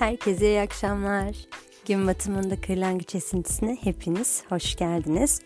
Herkese 0.00 0.48
iyi 0.48 0.60
akşamlar. 0.60 1.36
Gün 1.86 2.06
batımında 2.06 2.60
kırlangıç 2.60 3.14
esintisine 3.14 3.76
hepiniz 3.80 4.42
hoş 4.48 4.76
geldiniz. 4.76 5.40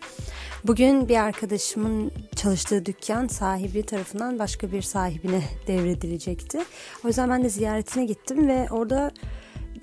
Bugün 0.63 1.09
bir 1.09 1.17
arkadaşımın 1.17 2.11
çalıştığı 2.35 2.85
dükkan 2.85 3.27
sahibi 3.27 3.83
tarafından 3.83 4.39
başka 4.39 4.71
bir 4.71 4.81
sahibine 4.81 5.43
devredilecekti. 5.67 6.59
O 7.05 7.07
yüzden 7.07 7.29
ben 7.29 7.43
de 7.43 7.49
ziyaretine 7.49 8.05
gittim 8.05 8.47
ve 8.47 8.67
orada 8.71 9.11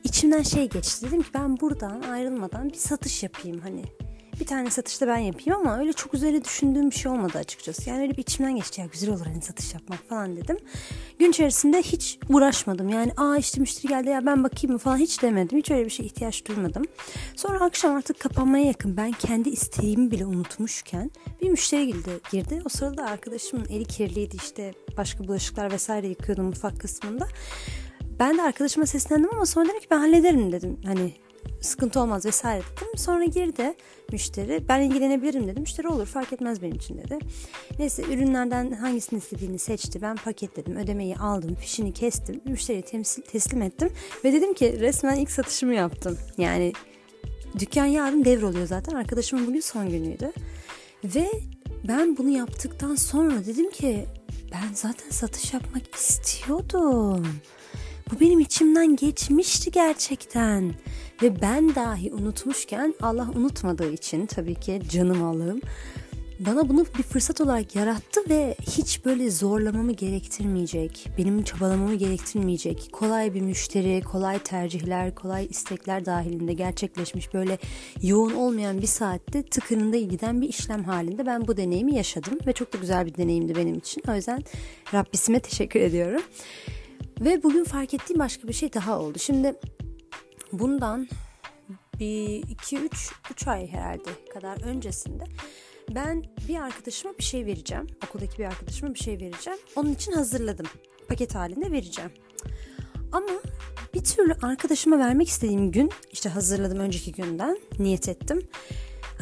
içimden 0.05 0.43
şey 0.43 0.69
geçti. 0.69 1.07
Dedim 1.07 1.23
ki 1.23 1.29
ben 1.35 1.61
buradan 1.61 2.03
ayrılmadan 2.03 2.71
bir 2.71 2.79
satış 2.79 3.23
yapayım 3.23 3.61
hani 3.61 3.85
bir 4.43 4.47
tane 4.47 4.71
satışta 4.71 5.09
ben 5.09 5.19
yapayım 5.19 5.61
ama 5.61 5.79
öyle 5.79 5.93
çok 5.93 6.15
üzerine 6.15 6.45
düşündüğüm 6.45 6.91
bir 6.91 6.95
şey 6.95 7.13
olmadı 7.13 7.39
açıkçası. 7.39 7.91
Yani 7.91 8.03
öyle 8.03 8.13
bir 8.13 8.23
içimden 8.23 8.57
geçti 8.57 8.81
ya 8.81 8.87
güzel 8.93 9.11
olur 9.11 9.27
hani 9.27 9.43
satış 9.43 9.75
yapmak 9.75 10.09
falan 10.09 10.37
dedim. 10.37 10.57
Gün 11.19 11.31
içerisinde 11.31 11.83
hiç 11.83 12.19
uğraşmadım. 12.29 12.89
Yani 12.89 13.13
aa 13.17 13.37
işte 13.37 13.61
müşteri 13.61 13.89
geldi 13.89 14.09
ya 14.09 14.27
ben 14.27 14.45
bakayım 14.45 14.73
mı 14.73 14.79
falan 14.79 14.97
hiç 14.97 15.23
demedim. 15.23 15.59
Hiç 15.59 15.71
öyle 15.71 15.85
bir 15.85 15.91
şey 15.91 16.07
ihtiyaç 16.07 16.47
duymadım. 16.47 16.83
Sonra 17.37 17.65
akşam 17.65 17.97
artık 17.97 18.21
kapanmaya 18.21 18.65
yakın 18.65 18.97
ben 18.97 19.13
kendi 19.13 19.49
isteğimi 19.49 20.11
bile 20.11 20.27
unutmuşken 20.27 21.11
bir 21.43 21.51
müşteri 21.51 21.87
girdi. 21.87 22.11
girdi. 22.33 22.63
O 22.65 22.69
sırada 22.69 23.05
arkadaşımın 23.05 23.67
eli 23.71 23.85
kirliydi 23.85 24.37
işte 24.37 24.75
başka 24.97 25.25
bulaşıklar 25.25 25.73
vesaire 25.73 26.09
yıkıyordum 26.09 26.45
mutfak 26.45 26.81
kısmında. 26.81 27.29
Ben 28.19 28.39
de 28.39 28.43
arkadaşıma 28.43 28.87
seslendim 28.87 29.31
ama 29.33 29.47
sonra 29.47 29.69
dedim 29.69 29.81
ki 29.81 29.87
ben 29.91 29.99
hallederim 29.99 30.53
dedim. 30.53 30.81
Hani 30.87 31.13
sıkıntı 31.61 32.01
olmaz 32.01 32.27
vesaire 32.27 32.63
dedim. 32.77 32.97
Sonra 32.97 33.25
girdi 33.25 33.75
müşteri. 34.13 34.65
Ben 34.69 34.81
ilgilenebilirim 34.81 35.49
dedim. 35.49 35.61
Müşteri 35.61 35.89
olur 35.89 36.07
fark 36.07 36.33
etmez 36.33 36.63
benim 36.63 36.77
için 36.77 36.99
dedi. 36.99 37.19
Neyse 37.79 38.03
ürünlerden 38.03 38.73
hangisini 38.73 39.19
istediğini 39.19 39.59
seçti. 39.59 40.03
Ben 40.03 40.17
paketledim. 40.17 40.77
Ödemeyi 40.77 41.17
aldım. 41.17 41.55
Fişini 41.55 41.93
kestim. 41.93 42.41
Müşteriye 42.45 42.83
temsil, 42.83 43.23
teslim 43.23 43.63
ettim. 43.63 43.91
Ve 44.25 44.33
dedim 44.33 44.55
ki 44.55 44.81
resmen 44.81 45.17
ilk 45.17 45.31
satışımı 45.31 45.75
yaptım. 45.75 46.19
Yani 46.39 46.73
dükkan 47.59 47.87
yarın 47.87 48.25
devroluyor 48.25 48.67
zaten. 48.67 48.95
Arkadaşımın 48.95 49.47
bugün 49.47 49.61
son 49.61 49.91
günüydü. 49.91 50.33
Ve 51.05 51.31
ben 51.89 52.17
bunu 52.17 52.29
yaptıktan 52.29 52.95
sonra 52.95 53.47
dedim 53.47 53.71
ki 53.71 54.07
ben 54.53 54.75
zaten 54.75 55.11
satış 55.11 55.53
yapmak 55.53 55.95
istiyordum. 55.95 57.27
Bu 58.11 58.21
benim 58.21 58.41
içimden 58.41 58.97
geçmişti 58.97 59.71
gerçekten. 59.71 60.75
Ve 61.23 61.43
ben 61.43 61.75
dahi 61.75 62.13
unutmuşken 62.13 62.95
Allah 63.03 63.29
unutmadığı 63.37 63.93
için 63.93 64.27
tabii 64.27 64.55
ki 64.55 64.83
canım 64.91 65.25
Allah'ım 65.25 65.61
bana 66.47 66.69
bunu 66.69 66.87
bir 66.99 67.03
fırsat 67.03 67.41
olarak 67.41 67.77
yarattı 67.77 68.21
ve 68.31 68.57
hiç 68.63 69.05
böyle 69.05 69.31
zorlamamı 69.31 69.93
gerektirmeyecek, 69.93 71.09
benim 71.19 71.43
çabalamamı 71.43 71.95
gerektirmeyecek, 71.95 72.89
kolay 72.93 73.35
bir 73.35 73.41
müşteri, 73.41 74.03
kolay 74.03 74.39
tercihler, 74.39 75.15
kolay 75.15 75.47
istekler 75.51 76.07
dahilinde 76.07 76.53
gerçekleşmiş 76.53 77.35
böyle 77.35 77.59
yoğun 78.03 78.33
olmayan 78.35 78.83
bir 78.83 78.87
saatte 78.87 79.43
tıkırında 79.43 79.97
giden 79.97 80.41
bir 80.41 80.49
işlem 80.49 80.85
halinde 80.85 81.27
ben 81.27 81.49
bu 81.49 81.57
deneyimi 81.57 81.95
yaşadım 81.95 82.39
ve 82.47 82.53
çok 82.53 82.73
da 82.73 82.79
güzel 82.79 83.07
bir 83.07 83.17
deneyimdi 83.17 83.57
benim 83.57 83.75
için. 83.75 84.03
O 84.09 84.15
yüzden 84.15 84.43
Rabbisime 84.95 85.41
teşekkür 85.41 85.81
ediyorum. 85.81 86.23
Ve 87.21 87.43
bugün 87.43 87.65
fark 87.65 87.95
ettiğim 87.95 88.19
başka 88.19 88.49
bir 88.49 88.53
şey 88.53 88.73
daha 88.73 89.01
oldu. 89.01 89.19
Şimdi 89.19 89.55
bundan 90.53 91.09
bir 92.01 92.49
iki 92.49 92.79
üç 92.79 93.13
üç 93.31 93.49
ay 93.49 93.69
herhalde 93.69 94.11
kadar 94.35 94.63
öncesinde 94.65 95.25
ben 95.91 96.25
bir 96.49 96.57
arkadaşıma 96.57 97.19
bir 97.19 97.23
şey 97.23 97.47
vereceğim. 97.47 97.87
Okuldaki 98.07 98.39
bir 98.39 98.45
arkadaşıma 98.45 98.95
bir 98.95 98.99
şey 98.99 99.15
vereceğim. 99.15 99.59
Onun 99.77 99.93
için 99.93 100.13
hazırladım. 100.13 100.67
Paket 101.09 101.35
halinde 101.35 101.73
vereceğim. 101.73 102.11
Ama 103.13 103.31
bir 103.95 104.05
türlü 104.05 104.35
arkadaşıma 104.43 104.99
vermek 104.99 105.29
istediğim 105.29 105.73
gün 105.73 105.91
işte 106.13 106.29
hazırladım 106.29 106.79
önceki 106.79 107.13
günden 107.13 107.59
niyet 107.79 108.09
ettim. 108.09 108.49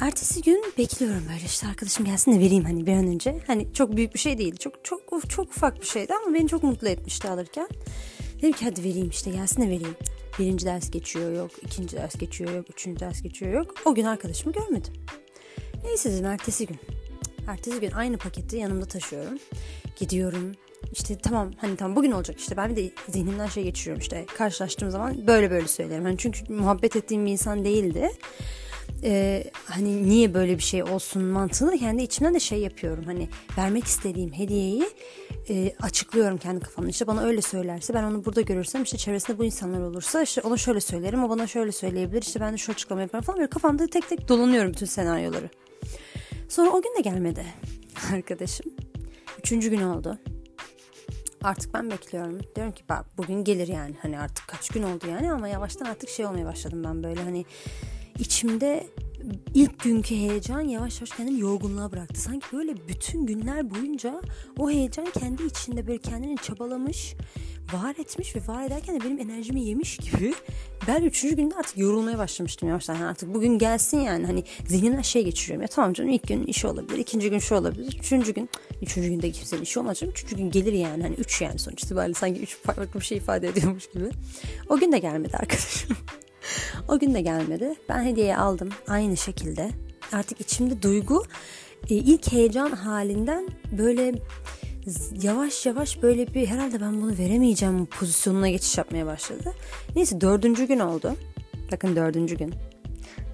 Ertesi 0.00 0.42
gün 0.42 0.64
bekliyorum 0.78 1.22
böyle 1.28 1.44
işte 1.46 1.66
arkadaşım 1.66 2.04
gelsin 2.04 2.32
de 2.32 2.40
vereyim 2.40 2.64
hani 2.64 2.86
bir 2.86 2.92
an 2.92 3.06
önce. 3.06 3.40
Hani 3.46 3.72
çok 3.72 3.96
büyük 3.96 4.14
bir 4.14 4.18
şey 4.18 4.38
değil. 4.38 4.56
Çok 4.56 4.84
çok 4.84 5.30
çok 5.30 5.48
ufak 5.48 5.80
bir 5.80 5.86
şeydi 5.86 6.14
ama 6.14 6.34
beni 6.34 6.48
çok 6.48 6.62
mutlu 6.62 6.88
etmişti 6.88 7.28
alırken. 7.28 7.68
Dedim 8.38 8.52
ki 8.52 8.64
hadi 8.64 8.84
vereyim 8.84 9.08
işte 9.08 9.30
gelsin 9.30 9.62
de 9.62 9.66
vereyim. 9.66 9.96
Birinci 10.40 10.66
ders 10.66 10.90
geçiyor 10.90 11.32
yok, 11.32 11.50
ikinci 11.62 11.96
ders 11.96 12.18
geçiyor 12.18 12.54
yok, 12.54 12.70
üçüncü 12.70 13.00
ders 13.00 13.22
geçiyor 13.22 13.52
yok. 13.52 13.74
O 13.84 13.94
gün 13.94 14.04
arkadaşımı 14.04 14.52
görmedim. 14.52 14.92
Neyse 15.84 16.12
dedim 16.12 16.24
ertesi 16.24 16.66
gün. 16.66 16.76
Ertesi 17.48 17.80
gün 17.80 17.90
aynı 17.90 18.18
paketi 18.18 18.56
yanımda 18.56 18.86
taşıyorum. 18.86 19.38
Gidiyorum. 19.96 20.52
İşte 20.92 21.18
tamam 21.18 21.50
hani 21.56 21.76
tamam 21.76 21.96
bugün 21.96 22.12
olacak 22.12 22.40
işte 22.40 22.56
ben 22.56 22.70
bir 22.70 22.76
de 22.76 22.90
zihnimden 23.08 23.46
şey 23.46 23.64
geçiriyorum 23.64 24.00
işte 24.00 24.26
karşılaştığım 24.38 24.90
zaman 24.90 25.26
böyle 25.26 25.50
böyle 25.50 25.68
söylerim. 25.68 26.04
Hani 26.04 26.18
çünkü 26.18 26.52
muhabbet 26.52 26.96
ettiğim 26.96 27.26
bir 27.26 27.30
insan 27.30 27.64
değildi 27.64 28.10
e, 29.04 29.44
hani 29.64 30.08
niye 30.08 30.34
böyle 30.34 30.58
bir 30.58 30.62
şey 30.62 30.82
olsun 30.82 31.22
mantığını 31.22 31.78
kendi 31.78 32.02
içimden 32.02 32.34
de 32.34 32.40
şey 32.40 32.58
yapıyorum. 32.58 33.04
Hani 33.04 33.28
vermek 33.58 33.84
istediğim 33.84 34.32
hediyeyi 34.32 34.84
e, 35.50 35.72
açıklıyorum 35.80 36.38
kendi 36.38 36.60
kafamda. 36.60 36.90
İşte 36.90 37.06
bana 37.06 37.22
öyle 37.22 37.42
söylerse 37.42 37.94
ben 37.94 38.02
onu 38.02 38.24
burada 38.24 38.40
görürsem 38.40 38.82
işte 38.82 38.96
çevresinde 38.96 39.38
bu 39.38 39.44
insanlar 39.44 39.80
olursa 39.80 40.22
işte 40.22 40.40
ona 40.40 40.56
şöyle 40.56 40.80
söylerim 40.80 41.24
o 41.24 41.28
bana 41.28 41.46
şöyle 41.46 41.72
söyleyebilir 41.72 42.22
işte 42.22 42.40
ben 42.40 42.52
de 42.52 42.58
şu 42.58 42.72
açıklama 42.72 43.02
yaparım 43.02 43.24
falan 43.24 43.38
böyle 43.38 43.50
kafamda 43.50 43.86
tek 43.86 44.08
tek 44.08 44.28
dolanıyorum 44.28 44.72
bütün 44.72 44.86
senaryoları. 44.86 45.50
Sonra 46.48 46.70
o 46.70 46.82
gün 46.82 46.94
de 46.98 47.00
gelmedi 47.00 47.44
arkadaşım. 48.12 48.66
Üçüncü 49.38 49.70
gün 49.70 49.82
oldu. 49.82 50.18
Artık 51.42 51.74
ben 51.74 51.90
bekliyorum. 51.90 52.38
Diyorum 52.56 52.72
ki 52.72 52.82
bak 52.88 53.06
bugün 53.18 53.44
gelir 53.44 53.68
yani. 53.68 53.94
Hani 54.02 54.18
artık 54.18 54.48
kaç 54.48 54.68
gün 54.68 54.82
oldu 54.82 55.06
yani 55.08 55.32
ama 55.32 55.48
yavaştan 55.48 55.86
artık 55.86 56.10
şey 56.10 56.26
olmaya 56.26 56.44
başladım 56.44 56.84
ben 56.84 57.02
böyle 57.02 57.22
hani 57.22 57.44
içimde 58.18 58.86
ilk 59.54 59.80
günkü 59.80 60.14
heyecan 60.14 60.60
yavaş 60.60 61.00
yavaş 61.00 61.10
kendini 61.10 61.40
yorgunluğa 61.40 61.92
bıraktı. 61.92 62.20
Sanki 62.20 62.46
böyle 62.52 62.88
bütün 62.88 63.26
günler 63.26 63.70
boyunca 63.70 64.20
o 64.58 64.70
heyecan 64.70 65.06
kendi 65.20 65.42
içinde 65.42 65.86
böyle 65.86 65.98
kendini 65.98 66.36
çabalamış, 66.36 67.14
var 67.72 67.94
etmiş 67.98 68.36
ve 68.36 68.40
var 68.46 68.66
ederken 68.66 69.00
de 69.00 69.04
benim 69.04 69.18
enerjimi 69.30 69.64
yemiş 69.64 69.96
gibi. 69.96 70.34
Ben 70.88 71.02
üçüncü 71.02 71.36
günde 71.36 71.54
artık 71.54 71.78
yorulmaya 71.78 72.18
başlamıştım 72.18 72.68
yavaştan. 72.68 72.94
Yani 72.94 73.04
artık 73.04 73.34
bugün 73.34 73.58
gelsin 73.58 74.00
yani 74.00 74.26
hani 74.26 74.44
zihnimden 74.66 75.02
şey 75.02 75.24
geçiriyorum. 75.24 75.62
Ya 75.62 75.68
tamam 75.68 75.92
canım 75.92 76.10
ilk 76.10 76.28
gün 76.28 76.46
işi 76.46 76.66
olabilir, 76.66 76.98
ikinci 76.98 77.30
gün 77.30 77.38
şu 77.38 77.54
olabilir, 77.54 77.98
üçüncü 77.98 78.34
gün, 78.34 78.48
üçüncü 78.82 79.08
günde 79.08 79.30
kimsenin 79.30 79.62
işi 79.62 79.80
olmaz 79.80 79.98
canım. 79.98 80.12
Üçüncü 80.12 80.36
gün 80.36 80.50
gelir 80.50 80.72
yani 80.72 81.02
hani 81.02 81.14
üç 81.14 81.40
yani 81.40 81.58
sonuç 81.58 81.84
itibariyle 81.84 82.14
sanki 82.14 82.40
üç 82.40 82.56
farklı 82.56 83.00
bir 83.00 83.04
şey 83.04 83.18
ifade 83.18 83.48
ediyormuş 83.48 83.90
gibi. 83.90 84.10
O 84.68 84.78
gün 84.78 84.92
de 84.92 84.98
gelmedi 84.98 85.36
arkadaşım. 85.36 85.96
O 86.88 86.98
gün 86.98 87.14
de 87.14 87.20
gelmedi. 87.20 87.74
Ben 87.88 88.04
hediyeyi 88.04 88.36
aldım 88.36 88.68
aynı 88.88 89.16
şekilde. 89.16 89.70
Artık 90.12 90.40
içimde 90.40 90.82
duygu 90.82 91.24
e, 91.90 91.94
ilk 91.94 92.32
heyecan 92.32 92.70
halinden 92.70 93.48
böyle 93.78 94.14
yavaş 95.22 95.66
yavaş 95.66 96.02
böyle 96.02 96.34
bir 96.34 96.46
herhalde 96.46 96.80
ben 96.80 97.02
bunu 97.02 97.18
veremeyeceğim 97.18 97.86
pozisyonuna 97.86 98.48
geçiş 98.48 98.78
yapmaya 98.78 99.06
başladı. 99.06 99.54
Neyse 99.96 100.20
dördüncü 100.20 100.64
gün 100.64 100.78
oldu. 100.78 101.16
Bakın 101.72 101.96
dördüncü 101.96 102.36
gün. 102.36 102.54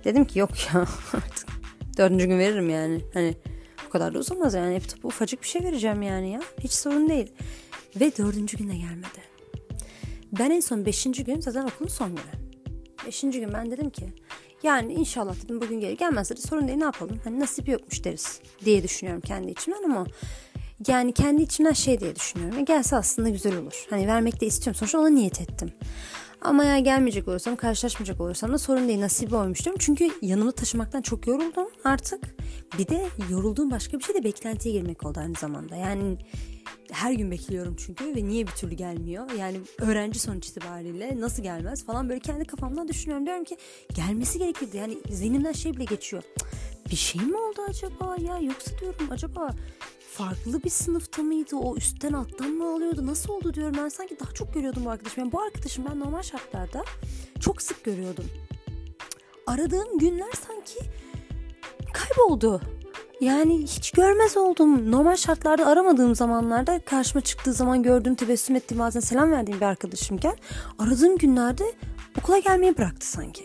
Dedim 0.04 0.24
ki 0.24 0.38
yok 0.38 0.50
ya 0.66 0.80
artık 1.12 1.48
dördüncü 1.96 2.26
gün 2.26 2.38
veririm 2.38 2.70
yani. 2.70 3.00
Hani 3.14 3.36
bu 3.86 3.90
kadar 3.90 4.14
da 4.14 4.18
uzamaz 4.18 4.54
yani. 4.54 4.74
Hep 4.74 4.82
ufacık 5.02 5.42
bir 5.42 5.48
şey 5.48 5.64
vereceğim 5.64 6.02
yani 6.02 6.32
ya. 6.32 6.40
Hiç 6.60 6.72
sorun 6.72 7.08
değil. 7.08 7.32
Ve 8.00 8.16
dördüncü 8.16 8.58
günde 8.58 8.76
gelmedi. 8.76 9.26
Ben 10.38 10.50
en 10.50 10.60
son 10.60 10.86
beşinci 10.86 11.24
gün 11.24 11.40
zaten 11.40 11.64
okulun 11.64 11.88
son 11.88 12.08
günü. 12.08 12.45
Beşinci 13.06 13.40
gün 13.40 13.52
ben 13.52 13.70
dedim 13.70 13.90
ki 13.90 14.04
yani 14.62 14.92
inşallah 14.92 15.34
dedim 15.44 15.60
bugün 15.60 15.80
gelir 15.80 15.98
gelmezse 15.98 16.36
de 16.36 16.40
sorun 16.40 16.68
değil 16.68 16.78
ne 16.78 16.84
yapalım 16.84 17.20
hani 17.24 17.40
nasip 17.40 17.68
yokmuş 17.68 18.04
deriz 18.04 18.40
diye 18.64 18.82
düşünüyorum 18.82 19.22
kendi 19.26 19.50
içimden 19.50 19.82
ama 19.82 20.06
yani 20.88 21.12
kendi 21.12 21.42
içimden 21.42 21.72
şey 21.72 22.00
diye 22.00 22.16
düşünüyorum. 22.16 22.58
E 22.58 22.62
gelse 22.62 22.96
aslında 22.96 23.28
güzel 23.28 23.56
olur. 23.56 23.86
Hani 23.90 24.06
vermek 24.06 24.40
de 24.40 24.46
istiyorum. 24.46 24.78
Sonuçta 24.78 24.98
ona 24.98 25.08
niyet 25.08 25.40
ettim. 25.40 25.72
Ama 26.46 26.64
ya 26.64 26.78
gelmeyecek 26.78 27.28
olursam, 27.28 27.56
karşılaşmayacak 27.56 28.20
olursam 28.20 28.52
da 28.52 28.58
sorun 28.58 28.88
değil. 28.88 29.00
Nasip 29.00 29.32
oymuş 29.32 29.64
diyorum. 29.64 29.78
Çünkü 29.84 30.10
yanımda 30.22 30.52
taşımaktan 30.52 31.02
çok 31.02 31.26
yoruldum 31.26 31.68
artık. 31.84 32.20
Bir 32.78 32.88
de 32.88 33.06
yorulduğum 33.30 33.70
başka 33.70 33.98
bir 33.98 34.04
şey 34.04 34.14
de 34.14 34.24
beklentiye 34.24 34.74
girmek 34.74 35.06
oldu 35.06 35.20
aynı 35.20 35.34
zamanda. 35.34 35.76
Yani 35.76 36.18
her 36.92 37.12
gün 37.12 37.30
bekliyorum 37.30 37.76
çünkü 37.78 38.16
ve 38.16 38.24
niye 38.24 38.46
bir 38.46 38.52
türlü 38.52 38.74
gelmiyor? 38.74 39.30
Yani 39.30 39.60
öğrenci 39.78 40.18
sonuç 40.18 40.48
itibariyle 40.48 41.20
nasıl 41.20 41.42
gelmez 41.42 41.84
falan 41.84 42.08
böyle 42.08 42.20
kendi 42.20 42.44
kafamdan 42.44 42.88
düşünüyorum. 42.88 43.26
Diyorum 43.26 43.44
ki 43.44 43.56
gelmesi 43.94 44.38
gerekirdi. 44.38 44.76
Yani 44.76 44.98
zihnimden 45.10 45.52
şey 45.52 45.74
bile 45.76 45.84
geçiyor. 45.84 46.22
Bir 46.90 46.96
şey 46.96 47.20
mi 47.20 47.36
oldu 47.36 47.60
acaba 47.68 48.16
ya? 48.20 48.38
Yoksa 48.38 48.78
diyorum 48.80 49.08
acaba 49.10 49.50
farklı 50.16 50.62
bir 50.62 50.70
sınıfta 50.70 51.22
mıydı? 51.22 51.56
O 51.56 51.76
üstten 51.76 52.12
alttan 52.12 52.50
mı 52.50 52.74
alıyordu? 52.74 53.06
Nasıl 53.06 53.32
oldu 53.32 53.54
diyorum. 53.54 53.74
Ben 53.78 53.88
sanki 53.88 54.20
daha 54.20 54.32
çok 54.32 54.54
görüyordum 54.54 54.84
bu 54.84 54.90
arkadaşım. 54.90 55.24
Yani 55.24 55.32
bu 55.32 55.42
arkadaşım 55.42 55.84
ben 55.90 56.00
normal 56.00 56.22
şartlarda 56.22 56.84
çok 57.40 57.62
sık 57.62 57.84
görüyordum. 57.84 58.24
Aradığım 59.46 59.98
günler 59.98 60.32
sanki 60.46 60.78
kayboldu. 61.92 62.60
Yani 63.20 63.62
hiç 63.62 63.90
görmez 63.90 64.36
oldum. 64.36 64.92
Normal 64.92 65.16
şartlarda 65.16 65.66
aramadığım 65.66 66.14
zamanlarda 66.14 66.78
karşıma 66.78 67.20
çıktığı 67.20 67.52
zaman 67.52 67.82
gördüğüm 67.82 68.14
tebessüm 68.14 68.56
ettiğim 68.56 68.78
bazen 68.78 69.00
selam 69.00 69.30
verdiğim 69.30 69.60
bir 69.60 69.66
arkadaşımken 69.66 70.36
aradığım 70.78 71.18
günlerde 71.18 71.72
okula 72.18 72.38
gelmeyi 72.38 72.78
bıraktı 72.78 73.06
sanki. 73.06 73.44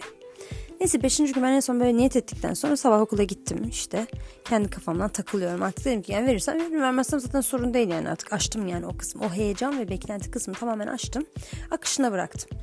Neyse 0.82 1.04
5. 1.04 1.18
gün 1.18 1.44
ben 1.44 1.54
en 1.54 1.60
son 1.60 1.80
böyle 1.80 1.98
niyet 1.98 2.16
ettikten 2.16 2.54
sonra 2.54 2.78
sabah 2.78 3.02
okula 3.02 3.24
gittim 3.24 3.68
işte. 3.70 4.08
Kendi 4.46 4.70
kafamdan 4.70 5.10
takılıyorum. 5.10 5.64
Artık 5.64 5.86
dedim 5.86 6.02
ki 6.02 6.12
yani 6.12 6.28
verirsem 6.28 6.60
veririm 6.60 6.82
vermezsem 6.82 7.20
zaten 7.20 7.42
sorun 7.42 7.74
değil 7.74 7.90
yani 7.90 8.10
artık 8.10 8.34
açtım 8.34 8.68
yani 8.68 8.86
o 8.86 8.98
kısmı. 8.98 9.26
O 9.26 9.30
heyecan 9.30 9.80
ve 9.80 9.90
beklenti 9.90 10.32
kısmını 10.32 10.58
tamamen 10.58 10.88
açtım. 10.88 11.26
Akışına 11.72 12.12
bıraktım. 12.12 12.58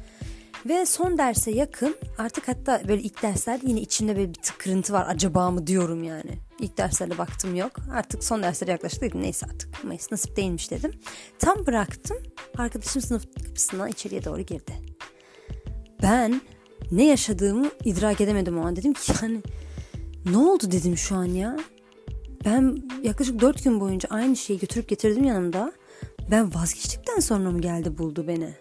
Ve 0.67 0.87
son 0.87 1.19
derse 1.19 1.51
yakın 1.51 1.97
artık 2.19 2.49
hatta 2.49 2.83
böyle 2.89 3.03
ilk 3.03 3.23
derslerde 3.23 3.67
yine 3.67 3.81
içimde 3.81 4.17
böyle 4.17 4.29
bir 4.29 4.43
tıkırıntı 4.43 4.93
var. 4.93 5.07
Acaba 5.09 5.51
mı 5.51 5.67
diyorum 5.67 6.05
yani. 6.05 6.39
İlk 6.61 6.79
derslere 6.79 7.19
baktım 7.19 7.57
yok. 7.57 7.73
Artık 7.93 8.25
son 8.25 8.43
derslere 8.43 8.71
yaklaştık 8.71 9.03
dedim 9.03 9.23
neyse 9.23 9.47
artık. 9.47 9.85
Neyse 9.85 10.07
nasip 10.11 10.37
değilmiş 10.37 10.71
dedim. 10.71 10.93
Tam 11.39 11.67
bıraktım. 11.67 12.17
Arkadaşım 12.57 13.03
sınıf 13.03 13.27
kapısından 13.47 13.89
içeriye 13.89 14.25
doğru 14.25 14.41
girdi. 14.41 14.73
Ben 16.03 16.41
ne 16.91 17.07
yaşadığımı 17.07 17.71
idrak 17.85 18.21
edemedim 18.21 18.59
o 18.59 18.67
an. 18.67 18.77
Dedim 18.77 18.93
ki 18.93 19.13
yani 19.23 19.43
ne 20.31 20.39
oldu 20.39 20.71
dedim 20.71 20.97
şu 20.97 21.15
an 21.17 21.25
ya. 21.25 21.57
Ben 22.45 22.83
yaklaşık 23.03 23.41
dört 23.41 23.65
gün 23.65 23.81
boyunca 23.81 24.09
aynı 24.13 24.37
şeyi 24.37 24.59
götürüp 24.59 24.89
getirdim 24.89 25.25
yanımda. 25.25 25.73
Ben 26.31 26.55
vazgeçtikten 26.55 27.21
sonra 27.21 27.51
mı 27.51 27.61
geldi 27.61 27.99
buldu 27.99 28.25
beni? 28.29 28.55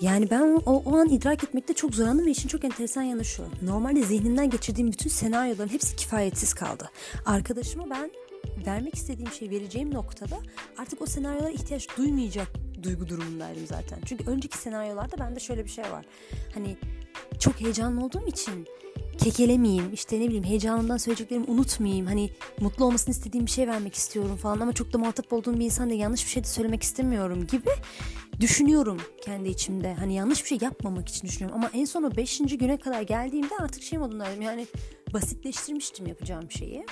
Yani 0.00 0.30
ben 0.30 0.62
o, 0.66 0.82
o 0.84 0.96
an 0.96 1.08
idrak 1.08 1.44
etmekte 1.44 1.74
çok 1.74 1.94
zorlandım 1.94 2.26
ve 2.26 2.30
işin 2.30 2.48
çok 2.48 2.64
enteresan 2.64 3.02
yanı 3.02 3.24
şu. 3.24 3.44
Normalde 3.62 4.02
zihnimden 4.02 4.50
geçirdiğim 4.50 4.92
bütün 4.92 5.10
senaryoların 5.10 5.68
hepsi 5.68 5.96
kifayetsiz 5.96 6.54
kaldı. 6.54 6.90
Arkadaşıma 7.26 7.90
ben 7.90 8.10
vermek 8.66 8.94
istediğim 8.94 9.32
şey 9.32 9.50
vereceğim 9.50 9.94
noktada 9.94 10.36
artık 10.78 11.02
o 11.02 11.06
senaryolara 11.06 11.50
ihtiyaç 11.50 11.96
duymayacak 11.96 12.48
duygu 12.82 13.08
durumundaydım 13.08 13.66
zaten. 13.66 13.98
Çünkü 14.04 14.24
önceki 14.30 14.58
senaryolarda 14.58 15.18
bende 15.18 15.40
şöyle 15.40 15.64
bir 15.64 15.70
şey 15.70 15.84
var. 15.84 16.04
Hani 16.54 16.76
çok 17.38 17.60
heyecanlı 17.60 18.04
olduğum 18.04 18.26
için 18.26 18.66
kekelemeyeyim 19.18 19.92
işte 19.92 20.20
ne 20.20 20.26
bileyim 20.26 20.44
heyecanımdan 20.44 20.96
söyleyeceklerimi 20.96 21.46
unutmayayım. 21.46 22.06
Hani 22.06 22.30
mutlu 22.60 22.84
olmasını 22.84 23.14
istediğim 23.14 23.46
bir 23.46 23.50
şey 23.50 23.68
vermek 23.68 23.94
istiyorum 23.94 24.36
falan 24.36 24.60
ama 24.60 24.72
çok 24.72 24.92
da 24.92 24.98
muhatap 24.98 25.32
olduğum 25.32 25.54
bir 25.54 25.64
insan 25.64 25.90
da 25.90 25.94
yanlış 25.94 26.24
bir 26.24 26.30
şey 26.30 26.44
de 26.44 26.48
söylemek 26.48 26.82
istemiyorum 26.82 27.46
gibi 27.46 27.70
düşünüyorum 28.40 29.00
kendi 29.22 29.48
içimde. 29.48 29.94
Hani 29.94 30.14
yanlış 30.14 30.42
bir 30.42 30.48
şey 30.48 30.58
yapmamak 30.60 31.08
için 31.08 31.28
düşünüyorum 31.28 31.56
ama 31.58 31.70
en 31.74 31.84
son 31.84 32.02
o 32.02 32.16
5. 32.16 32.38
güne 32.38 32.76
kadar 32.76 33.02
geldiğimde 33.02 33.54
artık 33.60 33.82
şey 33.82 33.98
modundaydım. 33.98 34.42
Yani 34.42 34.66
basitleştirmiştim 35.12 36.06
yapacağım 36.06 36.50
şeyi 36.50 36.86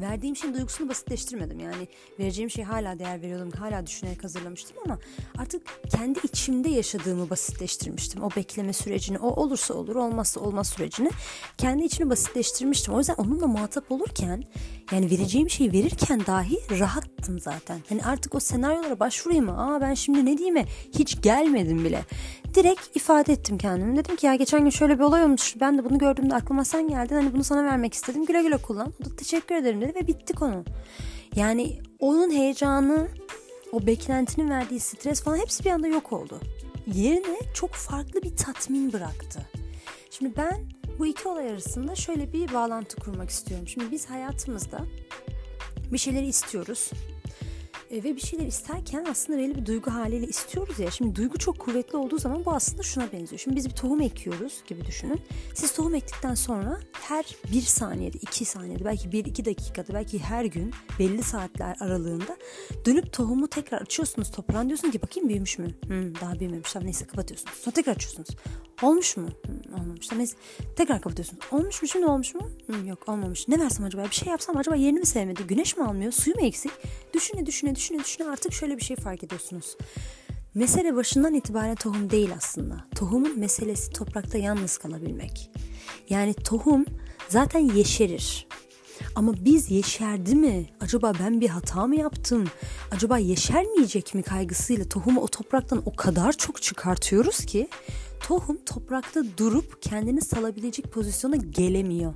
verdiğim 0.00 0.36
şeyin 0.36 0.54
duygusunu 0.54 0.88
basitleştirmedim. 0.88 1.60
Yani 1.60 1.88
vereceğim 2.18 2.50
şey 2.50 2.64
hala 2.64 2.98
değer 2.98 3.22
veriyordum. 3.22 3.50
Hala 3.50 3.86
düşünerek 3.86 4.24
hazırlamıştım 4.24 4.76
ama 4.84 4.98
artık 5.38 5.62
kendi 5.90 6.18
içimde 6.22 6.68
yaşadığımı 6.68 7.30
basitleştirmiştim. 7.30 8.22
O 8.22 8.30
bekleme 8.36 8.72
sürecini, 8.72 9.18
o 9.18 9.28
olursa 9.28 9.74
olur, 9.74 9.96
olmazsa 9.96 10.40
olmaz 10.40 10.68
sürecini 10.68 11.10
kendi 11.58 11.84
içimi 11.84 12.10
basitleştirmiştim. 12.10 12.94
O 12.94 12.98
yüzden 12.98 13.14
onunla 13.14 13.46
muhatap 13.46 13.92
olurken 13.92 14.44
yani 14.92 15.10
vereceğim 15.10 15.50
şeyi 15.50 15.72
verirken 15.72 16.26
dahi 16.26 16.58
rahattım 17.20 17.40
zaten. 17.40 17.80
Hani 17.88 18.04
artık 18.04 18.34
o 18.34 18.40
senaryolara 18.40 19.00
başvurayım 19.00 19.44
mı? 19.44 19.62
Aa 19.62 19.80
ben 19.80 19.94
şimdi 19.94 20.26
ne 20.26 20.38
diyeyim 20.38 20.66
hiç 20.98 21.22
gelmedim 21.22 21.84
bile 21.84 22.04
direkt 22.54 22.96
ifade 22.96 23.32
ettim 23.32 23.58
kendimi. 23.58 23.96
Dedim 23.96 24.16
ki 24.16 24.26
ya 24.26 24.34
geçen 24.34 24.60
gün 24.60 24.70
şöyle 24.70 24.98
bir 24.98 25.04
olay 25.04 25.24
olmuş. 25.24 25.54
Ben 25.60 25.78
de 25.78 25.84
bunu 25.84 25.98
gördüğümde 25.98 26.34
aklıma 26.34 26.64
sen 26.64 26.88
geldin. 26.88 27.14
Hani 27.14 27.32
bunu 27.32 27.44
sana 27.44 27.64
vermek 27.64 27.94
istedim. 27.94 28.26
Güle 28.26 28.42
güle 28.42 28.56
kullan. 28.56 28.92
O 29.00 29.04
da 29.04 29.16
teşekkür 29.16 29.54
ederim 29.54 29.80
dedi 29.80 29.94
ve 29.94 30.06
bitti 30.06 30.32
konu. 30.32 30.64
Yani 31.36 31.78
onun 31.98 32.30
heyecanı, 32.30 33.08
o 33.72 33.86
beklentinin 33.86 34.50
verdiği 34.50 34.80
stres 34.80 35.22
falan 35.22 35.36
hepsi 35.36 35.64
bir 35.64 35.70
anda 35.70 35.86
yok 35.86 36.12
oldu. 36.12 36.40
Yerine 36.94 37.38
çok 37.54 37.70
farklı 37.70 38.22
bir 38.22 38.36
tatmin 38.36 38.92
bıraktı. 38.92 39.40
Şimdi 40.10 40.36
ben 40.36 40.60
bu 40.98 41.06
iki 41.06 41.28
olay 41.28 41.50
arasında 41.50 41.94
şöyle 41.94 42.32
bir 42.32 42.52
bağlantı 42.54 42.96
kurmak 42.96 43.30
istiyorum. 43.30 43.68
Şimdi 43.68 43.90
biz 43.90 44.10
hayatımızda 44.10 44.80
bir 45.92 45.98
şeyleri 45.98 46.26
istiyoruz 46.26 46.90
ve 47.90 48.16
bir 48.16 48.20
şeyler 48.20 48.46
isterken 48.46 49.06
aslında 49.10 49.38
belli 49.38 49.54
bir 49.54 49.66
duygu 49.66 49.90
haliyle 49.90 50.26
istiyoruz 50.26 50.78
ya. 50.78 50.90
Şimdi 50.90 51.16
duygu 51.16 51.38
çok 51.38 51.58
kuvvetli 51.58 51.98
olduğu 51.98 52.18
zaman 52.18 52.44
bu 52.44 52.50
aslında 52.52 52.82
şuna 52.82 53.12
benziyor. 53.12 53.40
Şimdi 53.40 53.56
biz 53.56 53.68
bir 53.68 53.74
tohum 53.74 54.00
ekiyoruz 54.00 54.62
gibi 54.66 54.86
düşünün. 54.86 55.20
Siz 55.54 55.72
tohum 55.72 55.94
ektikten 55.94 56.34
sonra 56.34 56.80
her 56.92 57.36
bir 57.52 57.60
saniyede, 57.60 58.18
iki 58.18 58.44
saniyede, 58.44 58.84
belki 58.84 59.12
bir 59.12 59.24
iki 59.24 59.44
dakikada, 59.44 59.94
belki 59.94 60.18
her 60.18 60.44
gün 60.44 60.72
belli 60.98 61.22
saatler 61.22 61.76
aralığında 61.80 62.36
dönüp 62.86 63.12
tohumu 63.12 63.48
tekrar 63.48 63.80
açıyorsunuz 63.80 64.30
toprağın 64.30 64.68
diyorsunuz 64.68 64.92
ki 64.92 65.02
bakayım 65.02 65.28
büyümüş 65.28 65.58
mü? 65.58 65.68
Hmm, 65.86 66.14
daha 66.20 66.40
büyümemiş. 66.40 66.72
Tamam 66.72 66.86
neyse 66.86 67.06
kapatıyorsunuz. 67.06 67.54
Sonra 67.54 67.74
tekrar 67.74 67.92
açıyorsunuz. 67.92 68.28
Olmuş 68.82 69.16
mu? 69.16 69.28
Hmm, 69.46 69.74
olmamış. 69.74 70.08
Tamam, 70.08 70.18
neyse 70.18 70.36
tekrar 70.76 71.00
kapatıyorsunuz. 71.00 71.42
Olmuş 71.50 71.82
mu 71.82 71.88
şimdi 71.88 72.06
olmuş 72.06 72.34
mu? 72.34 72.50
Hmm, 72.66 72.86
yok 72.86 73.08
olmamış. 73.08 73.48
Ne 73.48 73.60
versem 73.60 73.86
acaba? 73.86 74.04
Bir 74.04 74.14
şey 74.14 74.28
yapsam 74.28 74.56
acaba 74.56 74.76
yerini 74.76 74.98
mi 74.98 75.06
sevmedi? 75.06 75.42
Güneş 75.46 75.76
mi 75.76 75.84
almıyor? 75.84 76.12
Suyu 76.12 76.36
mu 76.36 76.46
eksik? 76.46 76.72
Düşüne 77.14 77.46
düşüne 77.46 77.60
düşüne 77.60 77.79
düşüne 77.80 78.30
artık 78.30 78.52
şöyle 78.52 78.76
bir 78.76 78.84
şey 78.84 78.96
fark 78.96 79.24
ediyorsunuz. 79.24 79.76
Mesele 80.54 80.94
başından 80.94 81.34
itibaren 81.34 81.74
tohum 81.74 82.10
değil 82.10 82.30
aslında. 82.36 82.84
Tohumun 82.94 83.38
meselesi 83.38 83.90
toprakta 83.90 84.38
yalnız 84.38 84.78
kalabilmek. 84.78 85.50
Yani 86.08 86.34
tohum 86.34 86.84
zaten 87.28 87.60
yeşerir. 87.60 88.46
Ama 89.14 89.34
biz 89.44 89.70
yeşerdi 89.70 90.34
mi? 90.34 90.66
Acaba 90.80 91.12
ben 91.20 91.40
bir 91.40 91.48
hata 91.48 91.86
mı 91.86 91.96
yaptım? 91.96 92.44
Acaba 92.90 93.18
yeşermeyecek 93.18 94.14
mi 94.14 94.22
kaygısıyla 94.22 94.84
tohumu 94.88 95.20
o 95.20 95.28
topraktan 95.28 95.82
o 95.86 95.96
kadar 95.96 96.32
çok 96.32 96.62
çıkartıyoruz 96.62 97.46
ki 97.46 97.68
tohum 98.20 98.58
toprakta 98.66 99.22
durup 99.38 99.82
kendini 99.82 100.20
salabilecek 100.20 100.92
pozisyona 100.92 101.36
gelemiyor. 101.36 102.14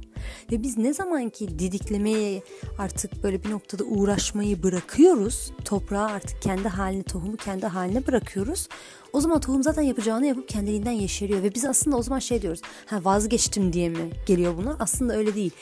Ve 0.52 0.62
biz 0.62 0.78
ne 0.78 0.94
zaman 0.94 1.28
ki 1.30 1.58
didiklemeye 1.58 2.42
artık 2.78 3.22
böyle 3.22 3.44
bir 3.44 3.50
noktada 3.50 3.84
uğraşmayı 3.84 4.62
bırakıyoruz, 4.62 5.52
toprağı 5.64 6.06
artık 6.06 6.42
kendi 6.42 6.68
haline, 6.68 7.02
tohumu 7.02 7.36
kendi 7.36 7.66
haline 7.66 8.06
bırakıyoruz. 8.06 8.68
O 9.12 9.20
zaman 9.20 9.40
tohum 9.40 9.62
zaten 9.62 9.82
yapacağını 9.82 10.26
yapıp 10.26 10.48
kendiliğinden 10.48 10.92
yeşeriyor 10.92 11.42
ve 11.42 11.54
biz 11.54 11.64
aslında 11.64 11.96
o 11.96 12.02
zaman 12.02 12.18
şey 12.18 12.42
diyoruz. 12.42 12.60
Ha 12.86 13.04
vazgeçtim 13.04 13.72
diye 13.72 13.88
mi 13.88 14.10
geliyor 14.26 14.56
bunlar? 14.56 14.76
Aslında 14.78 15.16
öyle 15.16 15.34
değil. 15.34 15.52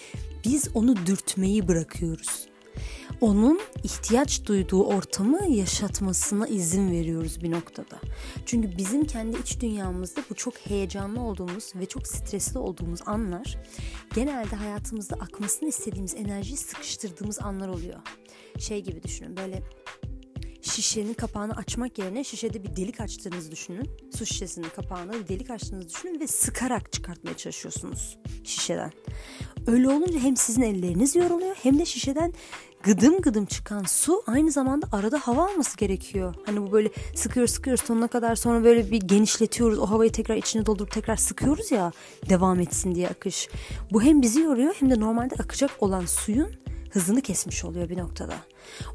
Biz 0.45 0.69
onu 0.75 0.97
dürtmeyi 1.07 1.69
bırakıyoruz 1.69 2.52
onun 3.23 3.61
ihtiyaç 3.85 4.47
duyduğu 4.47 4.85
ortamı 4.85 5.47
yaşatmasına 5.49 6.47
izin 6.47 6.91
veriyoruz 6.91 7.43
bir 7.43 7.51
noktada. 7.51 8.01
Çünkü 8.47 8.77
bizim 8.79 9.05
kendi 9.05 9.39
iç 9.39 9.61
dünyamızda 9.61 10.21
bu 10.31 10.35
çok 10.35 10.55
heyecanlı 10.59 11.21
olduğumuz 11.21 11.73
ve 11.75 11.87
çok 11.87 12.07
stresli 12.07 12.59
olduğumuz 12.59 13.01
anlar 13.07 13.59
genelde 14.15 14.57
hayatımızda 14.57 15.17
akmasını 15.17 15.69
istediğimiz 15.69 16.15
enerjiyi 16.15 16.57
sıkıştırdığımız 16.57 17.39
anlar 17.39 17.69
oluyor. 17.69 17.99
Şey 18.59 18.83
gibi 18.83 19.03
düşünün 19.03 19.37
böyle 19.37 19.63
şişenin 20.63 21.15
kapağını 21.15 21.53
açmak 21.53 21.99
yerine 21.99 22.25
şişede 22.25 22.65
bir 22.65 22.77
delik 22.77 23.01
açtığınızı 23.01 23.51
düşünün. 23.51 23.91
Su 24.17 24.27
şişesinin 24.27 24.69
kapağına 24.77 25.13
bir 25.13 25.29
delik 25.29 25.51
açtığınızı 25.51 25.89
düşünün 25.89 26.21
ve 26.21 26.27
sıkarak 26.27 26.93
çıkartmaya 26.93 27.37
çalışıyorsunuz 27.37 28.19
şişeden. 28.45 28.93
Öyle 29.67 29.89
olunca 29.89 30.19
hem 30.19 30.37
sizin 30.37 30.63
elleriniz 30.63 31.17
yoruluyor 31.17 31.57
hem 31.63 31.79
de 31.79 31.85
şişeden 31.85 32.33
gıdım 32.83 33.21
gıdım 33.21 33.47
çıkan 33.47 33.83
su 33.83 34.23
aynı 34.27 34.51
zamanda 34.51 34.87
arada 34.93 35.19
hava 35.19 35.51
alması 35.51 35.77
gerekiyor. 35.77 36.35
Hani 36.47 36.63
bu 36.63 36.73
böyle 36.73 36.91
sıkıyoruz 37.15 37.55
sıkıyoruz 37.55 37.85
sonuna 37.85 38.09
kadar 38.09 38.37
sonra 38.37 38.65
böyle 38.65 38.91
bir 38.91 39.01
genişletiyoruz. 39.01 39.79
O 39.79 39.91
havayı 39.91 40.13
tekrar 40.13 40.37
içine 40.37 40.67
doldurup 40.67 40.91
tekrar 40.91 41.17
sıkıyoruz 41.17 41.73
ya 41.73 41.93
devam 42.29 42.61
etsin 42.61 42.95
diye 42.95 43.09
akış. 43.09 43.49
Bu 43.93 44.03
hem 44.03 44.23
bizi 44.23 44.41
yoruyor 44.41 44.75
hem 44.79 44.91
de 44.91 45.01
normalde 45.01 45.35
akacak 45.35 45.71
olan 45.81 46.07
suyun 46.07 46.51
hızını 46.91 47.21
kesmiş 47.21 47.65
oluyor 47.65 47.89
bir 47.89 47.99
noktada. 47.99 48.35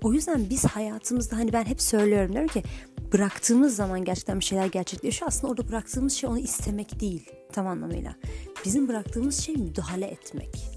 O 0.04 0.14
yüzden 0.14 0.50
biz 0.50 0.66
hayatımızda 0.66 1.38
hani 1.38 1.54
ben 1.54 1.66
hep 1.66 1.82
söylüyorum 1.82 2.34
diyorum 2.34 2.48
ki 2.50 2.64
bıraktığımız 3.14 3.76
zaman 3.76 4.06
gerçekten 4.06 4.40
bir 4.40 4.46
şeyler 4.46 4.66
gerçekleşiyor. 4.66 5.28
Aslında 5.28 5.52
orada 5.52 5.70
bıraktığımız 5.70 6.14
şey 6.14 6.30
onu 6.30 6.40
istemek 6.40 7.00
değil 7.00 7.30
tam 7.54 7.68
anlamıyla. 7.68 8.16
Bizim 8.66 8.88
bıraktığımız 8.88 9.40
şey 9.40 9.56
müdahale 9.56 10.06
etmek 10.06 10.77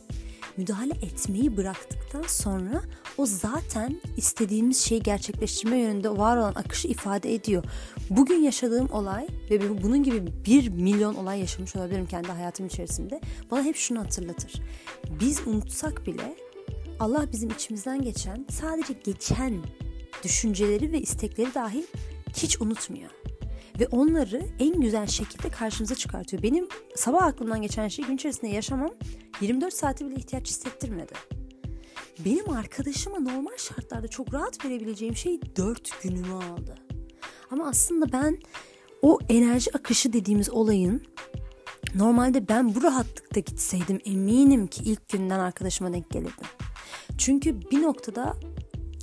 müdahale 0.61 0.93
etmeyi 0.93 1.57
bıraktıktan 1.57 2.23
sonra 2.23 2.83
o 3.19 3.27
zaten 3.27 4.01
istediğimiz 4.17 4.85
şeyi 4.85 5.03
gerçekleştirme 5.03 5.79
yönünde 5.79 6.11
var 6.11 6.37
olan 6.37 6.55
akışı 6.55 6.89
ifade 6.89 7.35
ediyor. 7.35 7.65
Bugün 8.11 8.43
yaşadığım 8.43 8.91
olay 8.91 9.27
ve 9.51 9.83
bunun 9.83 10.03
gibi 10.03 10.45
bir 10.47 10.69
milyon 10.69 11.15
olay 11.15 11.41
yaşamış 11.41 11.77
olabilirim 11.77 12.07
kendi 12.07 12.29
hayatım 12.29 12.67
içerisinde 12.67 13.21
bana 13.51 13.63
hep 13.63 13.77
şunu 13.77 13.99
hatırlatır. 14.01 14.53
Biz 15.21 15.41
unutsak 15.47 16.07
bile 16.07 16.37
Allah 17.01 17.33
bizim 17.33 17.51
içimizden 17.51 18.03
geçen 18.03 18.47
sadece 18.51 18.95
geçen 19.05 19.55
düşünceleri 20.25 20.93
ve 20.93 21.01
istekleri 21.01 21.55
dahi 21.55 21.87
hiç 22.37 22.61
unutmuyor. 22.61 23.11
Ve 23.81 23.87
onları 23.87 24.43
en 24.59 24.81
güzel 24.81 25.07
şekilde 25.07 25.49
karşımıza 25.49 25.95
çıkartıyor. 25.95 26.43
Benim 26.43 26.69
sabah 26.97 27.23
aklımdan 27.23 27.63
geçen 27.63 27.89
şey 27.89 28.05
gün 28.05 28.15
içerisinde 28.17 28.51
yaşamam 28.51 28.91
24 29.41 29.75
saati 29.75 30.07
bile 30.07 30.15
ihtiyaç 30.15 30.49
hissettirmedi. 30.49 31.13
Benim 32.25 32.51
arkadaşıma 32.51 33.19
normal 33.19 33.57
şartlarda 33.57 34.09
çok 34.09 34.35
rahat 34.35 34.65
verebileceğim 34.65 35.17
şey 35.17 35.41
4 35.57 36.03
günümü 36.03 36.33
aldı. 36.35 36.75
Ama 37.51 37.69
aslında 37.69 38.13
ben 38.13 38.39
o 39.03 39.19
enerji 39.29 39.77
akışı 39.77 40.13
dediğimiz 40.13 40.51
olayın 40.51 41.03
normalde 41.95 42.49
ben 42.49 42.75
bu 42.75 42.83
rahatlıkta 42.83 43.41
gitseydim 43.41 44.01
eminim 44.05 44.67
ki 44.67 44.83
ilk 44.85 45.09
günden 45.09 45.39
arkadaşıma 45.39 45.93
denk 45.93 46.11
gelirdim. 46.11 46.47
Çünkü 47.19 47.71
bir 47.71 47.83
noktada 47.83 48.37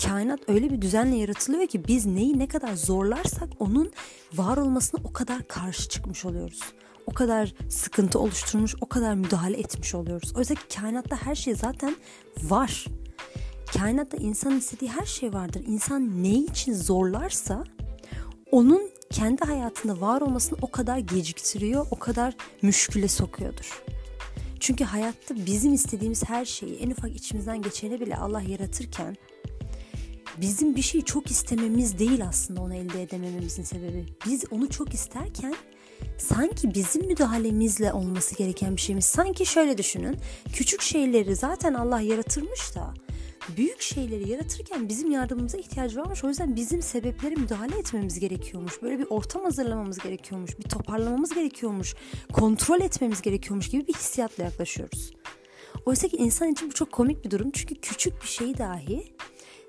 kainat 0.03 0.39
öyle 0.47 0.69
bir 0.69 0.81
düzenle 0.81 1.15
yaratılıyor 1.15 1.67
ki 1.67 1.87
biz 1.87 2.05
neyi 2.05 2.39
ne 2.39 2.47
kadar 2.47 2.75
zorlarsak 2.75 3.49
onun 3.59 3.91
var 4.33 4.57
olmasına 4.57 5.01
o 5.03 5.13
kadar 5.13 5.47
karşı 5.47 5.89
çıkmış 5.89 6.25
oluyoruz. 6.25 6.59
O 7.07 7.13
kadar 7.13 7.53
sıkıntı 7.69 8.19
oluşturmuş, 8.19 8.75
o 8.81 8.85
kadar 8.85 9.13
müdahale 9.13 9.59
etmiş 9.59 9.95
oluyoruz. 9.95 10.33
Oysa 10.35 10.55
ki 10.55 10.77
kainatta 10.79 11.15
her 11.15 11.35
şey 11.35 11.55
zaten 11.55 11.95
var. 12.43 12.85
Kainatta 13.77 14.17
insan 14.17 14.57
istediği 14.57 14.91
her 14.91 15.05
şey 15.05 15.33
vardır. 15.33 15.63
İnsan 15.67 16.23
ne 16.23 16.33
için 16.33 16.73
zorlarsa 16.73 17.63
onun 18.51 18.89
kendi 19.09 19.45
hayatında 19.45 20.01
var 20.01 20.21
olmasını 20.21 20.59
o 20.61 20.71
kadar 20.71 20.97
geciktiriyor, 20.97 21.87
o 21.91 21.99
kadar 21.99 22.35
müşküle 22.61 23.07
sokuyordur. 23.07 23.83
Çünkü 24.59 24.83
hayatta 24.83 25.35
bizim 25.45 25.73
istediğimiz 25.73 26.23
her 26.29 26.45
şeyi 26.45 26.75
en 26.75 26.91
ufak 26.91 27.15
içimizden 27.15 27.61
geçeni 27.61 28.01
bile 28.01 28.17
Allah 28.17 28.41
yaratırken 28.41 29.15
bizim 30.41 30.75
bir 30.75 30.81
şeyi 30.81 31.05
çok 31.05 31.31
istememiz 31.31 31.99
değil 31.99 32.27
aslında 32.27 32.61
onu 32.61 32.75
elde 32.75 33.03
edemememizin 33.03 33.63
sebebi. 33.63 34.05
Biz 34.25 34.43
onu 34.51 34.69
çok 34.69 34.93
isterken 34.93 35.55
sanki 36.17 36.73
bizim 36.73 37.07
müdahalemizle 37.07 37.93
olması 37.93 38.35
gereken 38.35 38.75
bir 38.75 38.81
şeyimiz. 38.81 39.05
Sanki 39.05 39.45
şöyle 39.45 39.77
düşünün. 39.77 40.17
Küçük 40.53 40.81
şeyleri 40.81 41.35
zaten 41.35 41.73
Allah 41.73 42.01
yaratırmış 42.01 42.75
da 42.75 42.93
büyük 43.57 43.81
şeyleri 43.81 44.29
yaratırken 44.29 44.89
bizim 44.89 45.11
yardımımıza 45.11 45.57
ihtiyacı 45.57 45.99
varmış. 45.99 46.23
O 46.23 46.27
yüzden 46.27 46.55
bizim 46.55 46.81
sebeplere 46.81 47.35
müdahale 47.35 47.77
etmemiz 47.77 48.19
gerekiyormuş. 48.19 48.81
Böyle 48.81 48.99
bir 48.99 49.07
ortam 49.09 49.43
hazırlamamız 49.43 49.97
gerekiyormuş. 49.97 50.59
Bir 50.59 50.69
toparlamamız 50.69 51.33
gerekiyormuş. 51.33 51.95
Kontrol 52.33 52.81
etmemiz 52.81 53.21
gerekiyormuş 53.21 53.69
gibi 53.69 53.87
bir 53.87 53.93
hissiyatla 53.93 54.43
yaklaşıyoruz. 54.43 55.13
Oysa 55.85 56.07
ki 56.07 56.17
insan 56.17 56.51
için 56.51 56.69
bu 56.69 56.73
çok 56.73 56.91
komik 56.91 57.25
bir 57.25 57.31
durum. 57.31 57.51
Çünkü 57.51 57.75
küçük 57.75 58.21
bir 58.21 58.27
şey 58.27 58.57
dahi 58.57 59.13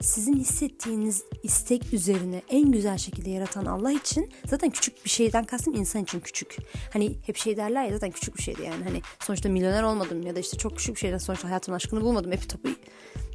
sizin 0.01 0.37
hissettiğiniz 0.37 1.25
istek 1.43 1.93
üzerine 1.93 2.43
en 2.49 2.73
güzel 2.73 2.99
şekilde 2.99 3.31
yaratan 3.31 3.65
Allah 3.65 3.93
için 3.93 4.31
zaten 4.47 4.71
küçük 4.71 5.05
bir 5.05 5.11
şeyden 5.11 5.45
kastım 5.45 5.75
insan 5.75 6.03
için 6.03 6.21
küçük. 6.21 6.57
Hani 6.93 7.17
hep 7.27 7.37
şey 7.37 7.57
derler 7.57 7.85
ya 7.85 7.93
zaten 7.93 8.11
küçük 8.11 8.37
bir 8.37 8.43
şeydi 8.43 8.63
yani. 8.63 8.85
Hani 8.85 9.01
sonuçta 9.21 9.49
milyoner 9.49 9.83
olmadım 9.83 10.23
ya 10.23 10.37
da 10.37 10.41
işte 10.41 10.57
çok 10.57 10.77
küçük 10.77 10.95
bir 10.95 11.01
şeyden 11.01 11.19
sonuçta 11.19 11.49
hayatımın 11.49 11.77
aşkını 11.77 12.01
bulmadım. 12.01 12.33
Hep 12.33 12.49
topu 12.49 12.69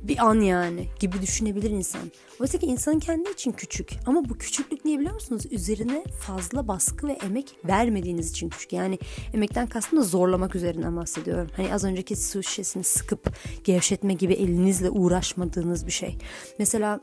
bir 0.04 0.26
an 0.26 0.40
yani 0.40 0.88
gibi 1.00 1.22
düşünebilir 1.22 1.70
insan. 1.70 2.02
Oysa 2.40 2.58
ki 2.58 2.66
insanın 2.66 3.00
kendi 3.00 3.30
için 3.30 3.52
küçük. 3.52 3.90
Ama 4.06 4.30
bu 4.30 4.38
küçüklük 4.38 4.86
niye 4.86 5.00
biliyor 5.00 5.14
musunuz? 5.14 5.44
Üzerine 5.52 6.04
fazla 6.28 6.68
baskı 6.68 7.08
ve 7.08 7.12
emek 7.12 7.56
vermediğiniz 7.66 8.32
için 8.32 8.50
küçük. 8.50 8.74
Yani 8.74 9.00
emekten 9.34 9.68
kastım 9.68 10.00
da 10.00 10.04
zorlamak 10.04 10.56
üzerinden 10.56 10.98
bahsediyorum. 10.98 11.50
Hani 11.56 11.74
az 11.74 11.84
önceki 11.84 12.16
su 12.16 12.44
şişesini 12.44 12.84
sıkıp 12.84 13.36
gevşetme 13.64 14.14
gibi 14.14 14.34
elinizle 14.34 14.90
uğraşmadığınız 14.90 15.88
bir 15.88 15.92
şey. 15.92 16.18
Mesela 16.60 17.00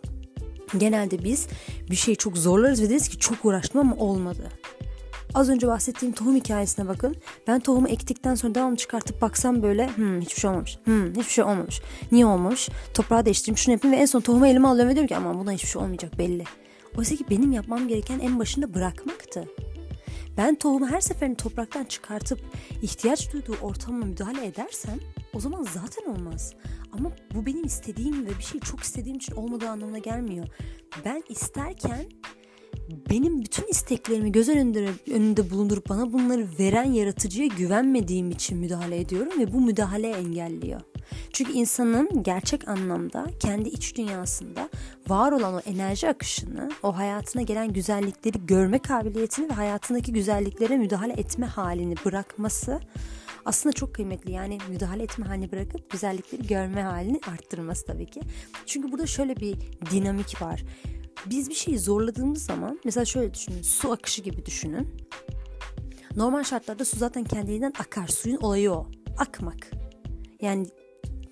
genelde 0.79 1.25
biz 1.25 1.47
bir 1.91 1.97
şeyi 1.97 2.17
çok 2.17 2.39
zorlarız 2.39 2.83
ve 2.83 2.91
deriz 2.91 3.09
ki 3.09 3.19
çok 3.19 3.45
uğraştım 3.45 3.81
ama 3.81 3.97
olmadı. 3.97 4.51
Az 5.35 5.49
önce 5.49 5.67
bahsettiğim 5.67 6.15
tohum 6.15 6.37
hikayesine 6.37 6.89
bakın. 6.89 7.17
Ben 7.47 7.61
tohumu 7.61 7.89
ektikten 7.89 8.35
sonra 8.35 8.55
devamlı 8.55 8.77
çıkartıp 8.77 9.23
baksam 9.23 9.63
böyle 9.63 9.89
hmm, 9.89 10.21
hiçbir 10.21 10.41
şey 10.41 10.51
olmamış. 10.51 10.79
Hmm, 10.85 11.11
hiçbir 11.11 11.33
şey 11.33 11.45
olmamış. 11.45 11.81
Niye 12.13 12.27
olmamış? 12.27 12.69
Toprağı 12.95 13.25
değiştireyim 13.25 13.59
şunu 13.59 13.73
yapayım 13.73 13.97
ve 13.97 14.01
en 14.01 14.07
son 14.07 14.21
tohumu 14.21 14.47
elime 14.47 14.69
alıyorum 14.69 14.91
ve 14.91 14.95
diyorum 14.95 15.09
ki 15.09 15.17
aman 15.17 15.39
bundan 15.39 15.53
hiçbir 15.53 15.69
şey 15.69 15.83
olmayacak 15.83 16.19
belli. 16.19 16.45
Oysa 16.99 17.17
ki 17.17 17.25
benim 17.31 17.53
yapmam 17.53 17.89
gereken 17.89 18.19
en 18.19 18.39
başında 18.39 18.75
bırakmaktı. 18.75 19.49
Ben 20.37 20.55
tohumu 20.55 20.89
her 20.89 21.01
seferinde 21.01 21.37
topraktan 21.37 21.85
çıkartıp 21.85 22.41
ihtiyaç 22.83 23.33
duyduğu 23.33 23.57
ortama 23.63 24.07
müdahale 24.07 24.47
edersem 24.47 24.99
o 25.35 25.41
zaman 25.41 25.63
zaten 25.63 26.13
olmaz. 26.13 26.55
Ama 26.93 27.13
bu 27.35 27.47
benim 27.47 27.65
istediğim 27.65 28.27
ve 28.27 28.39
bir 28.39 28.43
şey 28.43 28.61
çok 28.61 28.81
istediğim 28.81 29.17
için 29.17 29.35
olmadığı 29.35 29.69
anlamına 29.69 29.99
gelmiyor. 29.99 30.47
Ben 31.05 31.23
isterken 31.29 32.05
benim 33.11 33.43
bütün 33.43 33.67
isteklerimi 33.67 34.33
göz 34.33 34.49
önünde, 34.49 34.89
önünde 35.11 35.51
bulundurup 35.51 35.89
bana 35.89 36.13
bunları 36.13 36.47
veren 36.59 36.93
yaratıcıya 36.93 37.47
güvenmediğim 37.47 38.31
için 38.31 38.59
müdahale 38.59 39.01
ediyorum 39.01 39.33
ve 39.39 39.53
bu 39.53 39.61
müdahale 39.61 40.11
engelliyor. 40.11 40.81
Çünkü 41.33 41.53
insanın 41.53 42.23
gerçek 42.23 42.69
anlamda 42.69 43.27
kendi 43.41 43.69
iç 43.69 43.97
dünyasında 43.97 44.69
var 45.09 45.33
olan 45.33 45.55
o 45.55 45.61
enerji 45.61 46.09
akışını, 46.09 46.71
o 46.83 46.97
hayatına 46.97 47.43
gelen 47.43 47.73
güzellikleri 47.73 48.47
görme 48.47 48.79
kabiliyetini 48.79 49.49
ve 49.49 49.53
hayatındaki 49.53 50.13
güzelliklere 50.13 50.77
müdahale 50.77 51.13
etme 51.13 51.47
halini 51.47 51.95
bırakması 52.05 52.81
aslında 53.45 53.73
çok 53.73 53.95
kıymetli. 53.95 54.33
Yani 54.33 54.59
müdahale 54.69 55.03
etme 55.03 55.27
halini 55.27 55.53
bırakıp 55.53 55.91
güzellikleri 55.91 56.47
görme 56.47 56.83
halini 56.83 57.21
arttırması 57.33 57.87
tabii 57.87 58.07
ki. 58.07 58.21
Çünkü 58.67 58.93
burada 58.93 59.07
şöyle 59.07 59.37
bir 59.37 59.57
dinamik 59.91 60.43
var 60.43 60.65
biz 61.27 61.49
bir 61.49 61.55
şeyi 61.55 61.79
zorladığımız 61.79 62.45
zaman 62.45 62.81
mesela 62.85 63.05
şöyle 63.05 63.35
düşünün 63.35 63.63
su 63.63 63.93
akışı 63.93 64.23
gibi 64.23 64.47
düşünün. 64.47 64.89
Normal 66.17 66.45
şartlarda 66.45 66.85
su 66.85 66.97
zaten 66.97 67.25
kendiliğinden 67.25 67.73
akar. 67.79 68.09
Suyun 68.09 68.37
olayı 68.37 68.73
o. 68.73 68.87
Akmak. 69.19 69.71
Yani 70.41 70.67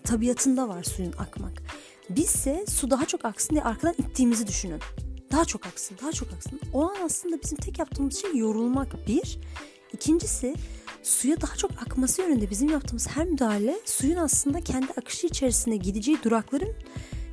tabiatında 0.05 0.69
var 0.69 0.83
suyun 0.83 1.13
akmak. 1.13 1.63
Bizse 2.11 2.65
su 2.69 2.91
daha 2.91 3.07
çok 3.07 3.25
aksın 3.25 3.51
diye 3.51 3.63
arkadan 3.63 3.95
ittiğimizi 3.99 4.47
düşünün. 4.47 4.81
Daha 5.33 5.45
çok 5.45 5.67
aksın, 5.67 5.97
daha 6.03 6.13
çok 6.13 6.33
aksın. 6.33 6.61
O 6.73 6.91
an 6.91 6.97
aslında 7.05 7.43
bizim 7.43 7.59
tek 7.59 7.79
yaptığımız 7.79 8.21
şey 8.21 8.37
yorulmak 8.37 9.09
bir. 9.09 9.39
İkincisi 9.93 10.55
suya 11.03 11.41
daha 11.41 11.57
çok 11.57 11.71
akması 11.71 12.23
yönünde 12.23 12.51
bizim 12.51 12.69
yaptığımız 12.69 13.09
her 13.09 13.27
müdahale 13.27 13.79
suyun 13.85 14.17
aslında 14.17 14.61
kendi 14.61 14.93
akışı 14.93 15.27
içerisinde 15.27 15.77
gideceği 15.77 16.19
durakların 16.25 16.75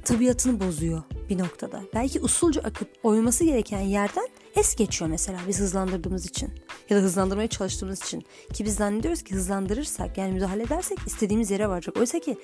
tabiatını 0.05 0.59
bozuyor 0.59 1.03
bir 1.29 1.37
noktada. 1.37 1.81
Belki 1.93 2.19
usulca 2.19 2.61
akıp 2.61 2.89
oyması 3.03 3.43
gereken 3.43 3.79
yerden 3.79 4.27
es 4.55 4.75
geçiyor 4.75 5.11
mesela 5.11 5.39
biz 5.47 5.59
hızlandırdığımız 5.59 6.25
için 6.25 6.49
ya 6.89 6.97
da 6.97 7.01
hızlandırmaya 7.01 7.47
çalıştığımız 7.47 8.01
için. 8.01 8.25
Ki 8.53 8.65
biz 8.65 8.75
zannediyoruz 8.75 9.23
ki 9.23 9.35
hızlandırırsak 9.35 10.17
yani 10.17 10.33
müdahale 10.33 10.63
edersek 10.63 10.97
istediğimiz 11.05 11.51
yere 11.51 11.69
varacak. 11.69 11.97
Oysa 11.97 12.19
ki 12.19 12.37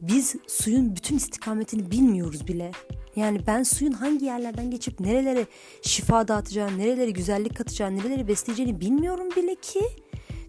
biz 0.00 0.36
suyun 0.46 0.96
bütün 0.96 1.16
istikametini 1.16 1.90
bilmiyoruz 1.90 2.48
bile. 2.48 2.72
Yani 3.16 3.46
ben 3.46 3.62
suyun 3.62 3.92
hangi 3.92 4.24
yerlerden 4.24 4.70
geçip 4.70 5.00
nerelere 5.00 5.46
şifa 5.82 6.28
dağıtacağını, 6.28 6.78
nerelere 6.78 7.10
güzellik 7.10 7.56
katacağını, 7.56 7.98
nereleri 7.98 8.28
besleyeceğini 8.28 8.80
bilmiyorum 8.80 9.28
bile 9.36 9.54
ki 9.54 9.80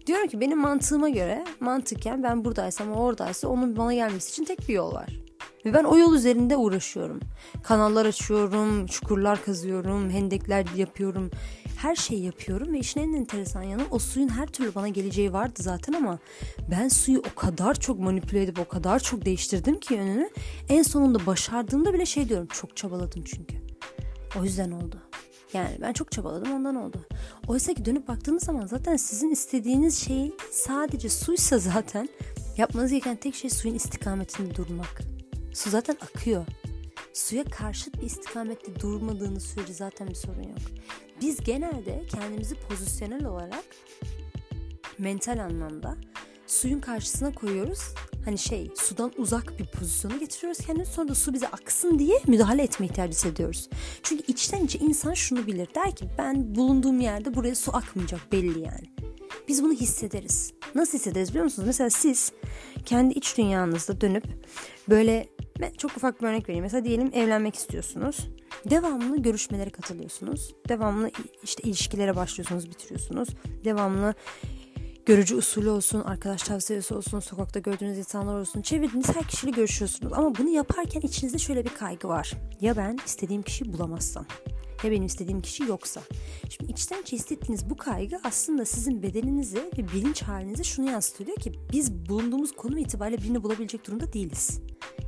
diyorum 0.06 0.28
ki 0.28 0.40
benim 0.40 0.58
mantığıma 0.58 1.08
göre 1.08 1.44
mantıken 1.60 2.22
ben 2.22 2.44
buradaysam 2.44 2.92
o 2.92 3.02
oradaysa 3.02 3.48
onun 3.48 3.76
bana 3.76 3.94
gelmesi 3.94 4.30
için 4.30 4.44
tek 4.44 4.68
bir 4.68 4.74
yol 4.74 4.92
var. 4.92 5.29
Ve 5.64 5.74
ben 5.74 5.84
o 5.84 5.98
yol 5.98 6.14
üzerinde 6.14 6.56
uğraşıyorum. 6.56 7.20
Kanallar 7.62 8.06
açıyorum, 8.06 8.86
çukurlar 8.86 9.44
kazıyorum, 9.44 10.10
hendekler 10.10 10.66
yapıyorum. 10.76 11.30
Her 11.76 11.96
şeyi 11.96 12.24
yapıyorum 12.24 12.72
ve 12.72 12.78
işin 12.78 13.00
en 13.00 13.12
enteresan 13.12 13.62
yanı 13.62 13.82
o 13.90 13.98
suyun 13.98 14.28
her 14.28 14.46
türlü 14.46 14.74
bana 14.74 14.88
geleceği 14.88 15.32
vardı 15.32 15.62
zaten 15.62 15.92
ama 15.92 16.18
ben 16.70 16.88
suyu 16.88 17.18
o 17.18 17.40
kadar 17.40 17.74
çok 17.74 18.00
manipüle 18.00 18.42
edip 18.42 18.58
o 18.58 18.68
kadar 18.68 18.98
çok 18.98 19.24
değiştirdim 19.24 19.80
ki 19.80 19.94
yönünü. 19.94 20.30
En 20.68 20.82
sonunda 20.82 21.26
başardığımda 21.26 21.94
bile 21.94 22.06
şey 22.06 22.28
diyorum 22.28 22.48
çok 22.52 22.76
çabaladım 22.76 23.24
çünkü. 23.24 23.56
O 24.40 24.44
yüzden 24.44 24.70
oldu. 24.70 24.96
Yani 25.52 25.78
ben 25.80 25.92
çok 25.92 26.12
çabaladım 26.12 26.52
ondan 26.52 26.76
oldu. 26.76 27.06
Oysa 27.48 27.74
ki 27.74 27.84
dönüp 27.84 28.08
baktığınız 28.08 28.42
zaman 28.42 28.66
zaten 28.66 28.96
sizin 28.96 29.30
istediğiniz 29.30 29.98
şey 29.98 30.32
sadece 30.52 31.08
suysa 31.08 31.58
zaten 31.58 32.08
yapmanız 32.56 32.90
gereken 32.90 33.16
tek 33.16 33.34
şey 33.34 33.50
suyun 33.50 33.74
istikametinde 33.74 34.54
durmak. 34.54 35.09
Su 35.52 35.70
zaten 35.70 35.96
akıyor. 36.00 36.46
Suya 37.12 37.44
karşıt 37.44 38.00
bir 38.00 38.06
istikamette 38.06 38.80
durmadığınız 38.80 39.42
sürece 39.42 39.72
zaten 39.72 40.08
bir 40.08 40.14
sorun 40.14 40.42
yok. 40.42 40.58
Biz 41.20 41.40
genelde 41.44 42.02
kendimizi 42.08 42.54
pozisyonel 42.54 43.24
olarak 43.24 43.64
mental 44.98 45.38
anlamda 45.38 45.96
suyun 46.46 46.80
karşısına 46.80 47.32
koyuyoruz. 47.32 47.80
Hani 48.24 48.38
şey 48.38 48.70
sudan 48.76 49.12
uzak 49.16 49.58
bir 49.58 49.66
pozisyonu 49.66 50.20
getiriyoruz 50.20 50.58
kendimizi 50.66 50.92
sonra 50.92 51.08
da 51.08 51.14
su 51.14 51.34
bize 51.34 51.48
aksın 51.48 51.98
diye 51.98 52.20
müdahale 52.26 52.62
etme 52.62 52.86
ihtiyacı 52.86 53.12
hissediyoruz. 53.12 53.68
Çünkü 54.02 54.24
içten 54.26 54.64
içe 54.64 54.78
insan 54.78 55.14
şunu 55.14 55.46
bilir. 55.46 55.68
Der 55.74 55.96
ki 55.96 56.08
ben 56.18 56.54
bulunduğum 56.54 57.00
yerde 57.00 57.34
buraya 57.34 57.54
su 57.54 57.76
akmayacak 57.76 58.32
belli 58.32 58.60
yani. 58.60 59.09
Biz 59.50 59.62
bunu 59.62 59.72
hissederiz. 59.72 60.52
Nasıl 60.74 60.98
hissederiz 60.98 61.30
biliyor 61.30 61.44
musunuz? 61.44 61.66
Mesela 61.66 61.90
siz 61.90 62.32
kendi 62.84 63.14
iç 63.14 63.38
dünyanızda 63.38 64.00
dönüp 64.00 64.24
böyle 64.88 65.28
ben 65.60 65.72
çok 65.72 65.96
ufak 65.96 66.22
bir 66.22 66.26
örnek 66.26 66.48
vereyim. 66.48 66.62
Mesela 66.62 66.84
diyelim 66.84 67.10
evlenmek 67.14 67.54
istiyorsunuz. 67.54 68.28
Devamlı 68.70 69.22
görüşmelere 69.22 69.70
katılıyorsunuz. 69.70 70.54
Devamlı 70.68 71.10
işte 71.42 71.62
ilişkilere 71.62 72.16
başlıyorsunuz, 72.16 72.70
bitiriyorsunuz. 72.70 73.28
Devamlı 73.64 74.14
görücü 75.06 75.36
usulü 75.36 75.68
olsun, 75.68 76.00
arkadaş 76.00 76.42
tavsiyesi 76.42 76.94
olsun, 76.94 77.20
sokakta 77.20 77.60
gördüğünüz 77.60 77.98
insanlar 77.98 78.40
olsun, 78.40 78.62
çevirdiğiniz 78.62 79.08
her 79.08 79.24
kişiyle 79.24 79.50
görüşüyorsunuz. 79.50 80.12
Ama 80.12 80.34
bunu 80.38 80.48
yaparken 80.48 81.00
içinizde 81.00 81.38
şöyle 81.38 81.64
bir 81.64 81.74
kaygı 81.74 82.08
var. 82.08 82.32
Ya 82.60 82.76
ben 82.76 82.98
istediğim 83.06 83.42
kişiyi 83.42 83.72
bulamazsam? 83.72 84.26
Ya 84.84 84.90
benim 84.90 85.06
istediğim 85.06 85.40
kişi 85.40 85.62
yoksa? 85.62 86.00
Şimdi 86.48 86.72
içten 86.72 87.02
içe 87.02 87.16
hissettiğiniz 87.16 87.70
bu 87.70 87.76
kaygı 87.76 88.20
aslında 88.24 88.64
sizin 88.64 89.02
bedeninize 89.02 89.70
ve 89.78 89.88
bilinç 89.88 90.22
halinize 90.22 90.64
şunu 90.64 90.90
yansıtıyor 90.90 91.36
ki 91.36 91.52
biz 91.72 92.08
bulunduğumuz 92.08 92.52
konum 92.52 92.78
itibariyle 92.78 93.22
birini 93.22 93.42
bulabilecek 93.42 93.86
durumda 93.86 94.12
değiliz. 94.12 94.60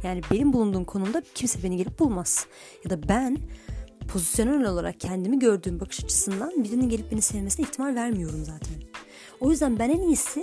Yani 0.03 0.21
benim 0.31 0.53
bulunduğum 0.53 0.85
konumda 0.85 1.23
kimse 1.35 1.63
beni 1.63 1.77
gelip 1.77 1.99
bulmaz. 1.99 2.47
Ya 2.85 2.91
da 2.91 3.09
ben 3.09 3.39
pozisyonel 4.09 4.65
olarak 4.65 5.01
kendimi 5.01 5.39
gördüğüm 5.39 5.81
bakış 5.81 6.05
açısından 6.05 6.65
birinin 6.65 6.89
gelip 6.89 7.13
beni 7.13 7.23
sevmesine 7.23 7.67
ihtimal 7.67 7.95
vermiyorum 7.95 8.45
zaten. 8.45 8.75
O 9.41 9.51
yüzden 9.51 9.79
ben 9.79 9.91
en 9.91 10.01
iyisi 10.01 10.43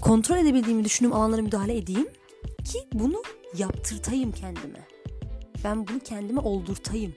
kontrol 0.00 0.36
edebildiğimi 0.36 0.84
düşündüğüm 0.84 1.12
alanlara 1.12 1.42
müdahale 1.42 1.76
edeyim 1.76 2.08
ki 2.64 2.78
bunu 2.92 3.22
yaptırtayım 3.58 4.32
kendime. 4.32 4.86
Ben 5.64 5.88
bunu 5.88 6.00
kendime 6.00 6.40
oldurtayım. 6.40 7.14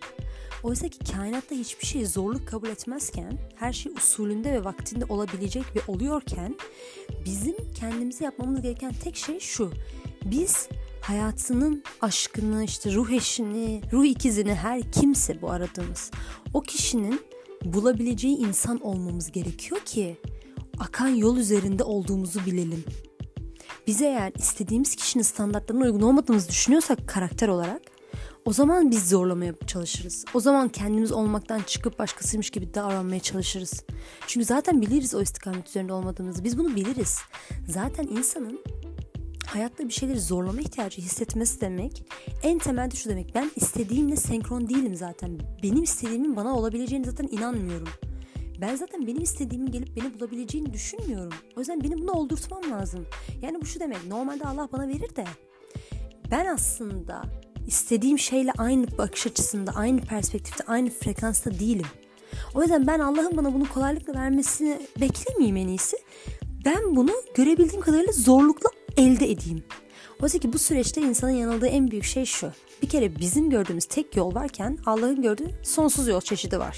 Oysa 0.64 0.88
ki 0.88 1.00
kainatta 1.12 1.56
hiçbir 1.56 1.86
şey 1.86 2.06
zorluk 2.06 2.48
kabul 2.48 2.68
etmezken, 2.68 3.40
her 3.56 3.74
şey 3.74 3.92
usulünde 3.92 4.52
ve 4.52 4.64
vaktinde 4.64 5.06
olabilecek 5.06 5.64
ve 5.76 5.80
oluyorken 5.88 6.56
bizim 7.26 7.56
kendimize 7.76 8.26
yapmamız 8.26 8.62
gereken 8.62 8.94
tek 9.04 9.16
şey 9.16 9.40
şu. 9.40 9.72
Biz 10.26 10.70
hayatının 11.02 11.84
aşkını, 12.02 12.64
işte 12.64 12.94
ruh 12.94 13.12
eşini, 13.12 13.82
ruh 13.92 14.06
ikizini 14.06 14.56
her 14.56 14.92
kimse 14.92 15.42
bu 15.42 15.52
aradığımız 15.52 16.12
o 16.54 16.62
kişinin 16.62 17.22
bulabileceği 17.66 18.38
insan 18.38 18.80
olmamız 18.86 19.32
gerekiyor 19.32 19.82
ki 19.86 20.18
akan 20.80 21.08
yol 21.08 21.38
üzerinde 21.38 21.84
olduğumuzu 21.84 22.46
bilelim. 22.46 22.84
Bize 23.88 24.06
eğer 24.06 24.32
istediğimiz 24.36 24.96
kişinin 24.96 25.24
standartlarına 25.24 25.84
uygun 25.86 26.02
olmadığımızı 26.02 26.50
düşünüyorsak 26.50 27.08
karakter 27.08 27.48
olarak 27.48 27.91
o 28.46 28.54
zaman 28.54 28.92
biz 28.92 29.10
zorlamaya 29.10 29.54
çalışırız. 29.68 30.26
O 30.34 30.40
zaman 30.40 30.70
kendimiz 30.70 31.12
olmaktan 31.12 31.62
çıkıp 31.68 32.00
başkasıymış 32.00 32.50
gibi 32.50 32.74
davranmaya 32.74 33.20
çalışırız. 33.20 33.84
Çünkü 34.28 34.46
zaten 34.46 34.82
biliriz 34.82 35.16
o 35.16 35.22
istikamet 35.22 35.68
üzerinde 35.68 35.94
olmadığımızı. 35.94 36.44
Biz 36.44 36.58
bunu 36.58 36.76
biliriz. 36.76 37.20
Zaten 37.68 38.08
insanın 38.08 38.60
hayatta 39.46 39.88
bir 39.88 39.94
şeyleri 39.94 40.20
zorlama 40.20 40.62
ihtiyacı 40.62 41.02
hissetmesi 41.02 41.62
demek 41.62 42.04
en 42.44 42.58
temelde 42.58 42.96
şu 42.96 43.10
demek. 43.10 43.36
Ben 43.36 43.52
istediğimle 43.56 44.16
senkron 44.16 44.70
değilim 44.70 44.96
zaten. 44.96 45.40
Benim 45.64 45.84
istediğimin 45.84 46.36
bana 46.36 46.58
olabileceğini 46.58 47.06
zaten 47.06 47.28
inanmıyorum. 47.32 47.88
Ben 48.62 48.76
zaten 48.76 49.08
benim 49.08 49.22
istediğimi 49.22 49.72
gelip 49.72 49.96
beni 49.96 50.20
bulabileceğini 50.20 50.74
düşünmüyorum. 50.74 51.34
O 51.56 51.60
yüzden 51.60 51.84
benim 51.84 52.00
bunu 52.00 52.12
oldurtmam 52.12 52.72
lazım. 52.72 53.06
Yani 53.42 53.62
bu 53.62 53.66
şu 53.66 53.80
demek. 53.80 54.08
Normalde 54.08 54.46
Allah 54.46 54.70
bana 54.72 54.88
verir 54.88 55.16
de 55.16 55.26
ben 56.32 56.46
aslında 56.46 57.24
istediğim 57.68 58.20
şeyle 58.20 58.52
aynı 58.58 58.98
bakış 58.98 59.28
açısında, 59.28 59.72
aynı 59.76 60.02
perspektifte, 60.02 60.64
aynı 60.68 60.90
frekansta 60.90 61.60
değilim. 61.60 61.86
O 62.56 62.62
yüzden 62.62 62.88
ben 62.88 63.00
Allah'ın 63.00 63.38
bana 63.38 63.54
bunu 63.54 63.70
kolaylıkla 63.70 64.14
vermesini 64.14 64.80
beklemeyeyim 65.02 65.58
en 65.58 65.68
iyisi. 65.68 65.98
Ben 66.66 66.96
bunu 66.96 67.12
görebildiğim 67.36 67.82
kadarıyla 67.82 68.14
zorlukla 68.14 68.70
elde 68.98 69.32
edeyim. 69.32 69.64
Oysa 70.22 70.38
ki 70.38 70.54
bu 70.54 70.58
süreçte 70.58 71.02
insanın 71.02 71.32
yanıldığı 71.32 71.68
en 71.68 71.92
büyük 71.92 72.04
şey 72.04 72.26
şu. 72.26 72.52
Bir 72.82 72.90
kere 72.90 73.16
bizim 73.16 73.50
gördüğümüz 73.50 73.86
tek 73.86 74.16
yol 74.16 74.36
varken 74.36 74.78
Allah'ın 74.86 75.22
gördüğü 75.22 75.50
sonsuz 75.64 76.08
yol 76.08 76.22
çeşidi 76.22 76.60
var. 76.60 76.78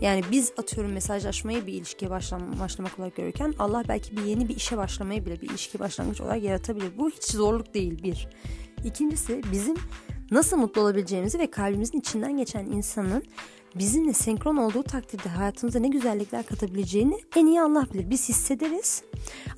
Yani 0.00 0.22
biz 0.30 0.52
atıyorum 0.56 0.92
mesajlaşmayı 0.92 1.66
bir 1.66 1.72
ilişkiye 1.72 2.10
başlam 2.10 2.60
başlamak 2.60 2.98
olarak 2.98 3.16
görürken 3.16 3.54
Allah 3.58 3.84
belki 3.88 4.16
bir 4.16 4.22
yeni 4.22 4.48
bir 4.48 4.56
işe 4.56 4.76
başlamayı 4.76 5.26
bile 5.26 5.40
bir 5.40 5.50
ilişki 5.50 5.78
başlangıç 5.78 6.20
olarak 6.20 6.42
yaratabilir. 6.42 6.98
Bu 6.98 7.10
hiç 7.10 7.24
zorluk 7.24 7.74
değil 7.74 8.02
bir. 8.02 8.28
İkincisi 8.84 9.42
bizim 9.52 9.76
nasıl 10.30 10.56
mutlu 10.56 10.80
olabileceğimizi 10.80 11.38
ve 11.38 11.50
kalbimizin 11.50 11.98
içinden 11.98 12.36
geçen 12.36 12.66
insanın 12.66 13.22
bizimle 13.74 14.12
senkron 14.12 14.56
olduğu 14.56 14.82
takdirde 14.82 15.28
hayatımıza 15.28 15.78
ne 15.78 15.88
güzellikler 15.88 16.46
katabileceğini 16.46 17.20
en 17.36 17.46
iyi 17.46 17.60
Allah 17.60 17.86
bilir. 17.92 18.10
Biz 18.10 18.28
hissederiz. 18.28 19.02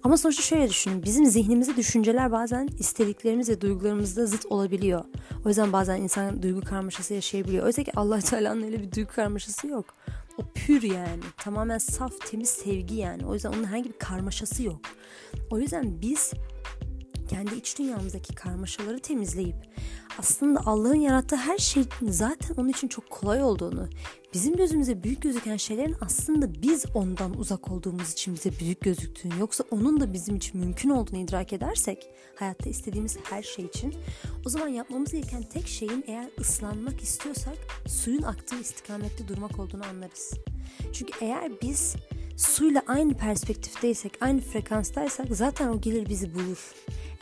Ama 0.02 0.16
sonuçta 0.16 0.42
şöyle 0.42 0.68
düşünün. 0.68 1.02
Bizim 1.02 1.26
zihnimizde 1.26 1.76
düşünceler 1.76 2.32
bazen 2.32 2.68
istediklerimiz 2.78 3.48
ve 3.48 3.60
duygularımızda 3.60 4.26
zıt 4.26 4.46
olabiliyor. 4.46 5.04
O 5.44 5.48
yüzden 5.48 5.72
bazen 5.72 5.96
insan 5.96 6.42
duygu 6.42 6.60
karmaşası 6.60 7.14
yaşayabiliyor. 7.14 7.66
Oysa 7.66 7.82
ki 7.82 7.92
allah 7.96 8.20
Teala'nın 8.20 8.62
öyle 8.62 8.82
bir 8.82 8.92
duygu 8.92 9.12
karmaşası 9.12 9.66
yok. 9.66 9.84
O 10.38 10.42
pür 10.54 10.82
yani. 10.82 11.22
Tamamen 11.36 11.78
saf, 11.78 12.12
temiz 12.30 12.48
sevgi 12.48 12.94
yani. 12.94 13.26
O 13.26 13.34
yüzden 13.34 13.52
onun 13.52 13.64
herhangi 13.64 13.88
bir 13.88 13.98
karmaşası 13.98 14.62
yok. 14.62 14.80
O 15.50 15.58
yüzden 15.58 16.00
biz 16.00 16.32
kendi 17.28 17.54
iç 17.54 17.78
dünyamızdaki 17.78 18.34
karmaşaları 18.34 19.00
temizleyip 19.00 19.56
aslında 20.18 20.60
Allah'ın 20.66 21.00
yarattığı 21.00 21.36
her 21.36 21.58
şey 21.58 21.84
zaten 22.02 22.54
onun 22.56 22.68
için 22.68 22.88
çok 22.88 23.10
kolay 23.10 23.42
olduğunu, 23.42 23.88
bizim 24.34 24.56
gözümüze 24.56 25.02
büyük 25.02 25.22
gözüken 25.22 25.56
şeylerin 25.56 25.96
aslında 26.00 26.62
biz 26.62 26.84
ondan 26.94 27.38
uzak 27.38 27.70
olduğumuz 27.70 28.12
için 28.12 28.34
bize 28.34 28.50
büyük 28.60 28.80
gözüktüğünü, 28.80 29.40
yoksa 29.40 29.64
onun 29.70 30.00
da 30.00 30.12
bizim 30.12 30.36
için 30.36 30.60
mümkün 30.60 30.90
olduğunu 30.90 31.18
idrak 31.18 31.52
edersek 31.52 32.08
hayatta 32.34 32.70
istediğimiz 32.70 33.16
her 33.22 33.42
şey 33.42 33.64
için 33.64 33.94
o 34.46 34.48
zaman 34.48 34.68
yapmamız 34.68 35.12
gereken 35.12 35.42
tek 35.42 35.68
şeyin 35.68 36.04
eğer 36.06 36.26
ıslanmak 36.40 37.00
istiyorsak 37.02 37.56
suyun 37.86 38.22
aktığı 38.22 38.60
istikamette 38.60 39.28
durmak 39.28 39.58
olduğunu 39.58 39.84
anlarız. 39.86 40.34
Çünkü 40.92 41.12
eğer 41.20 41.52
biz 41.62 41.96
suyla 42.36 42.82
aynı 42.86 43.14
perspektifteysek, 43.14 44.12
aynı 44.20 44.40
frekanstaysak 44.40 45.26
zaten 45.30 45.68
o 45.68 45.80
gelir 45.80 46.08
bizi 46.08 46.34
bulur. 46.34 46.74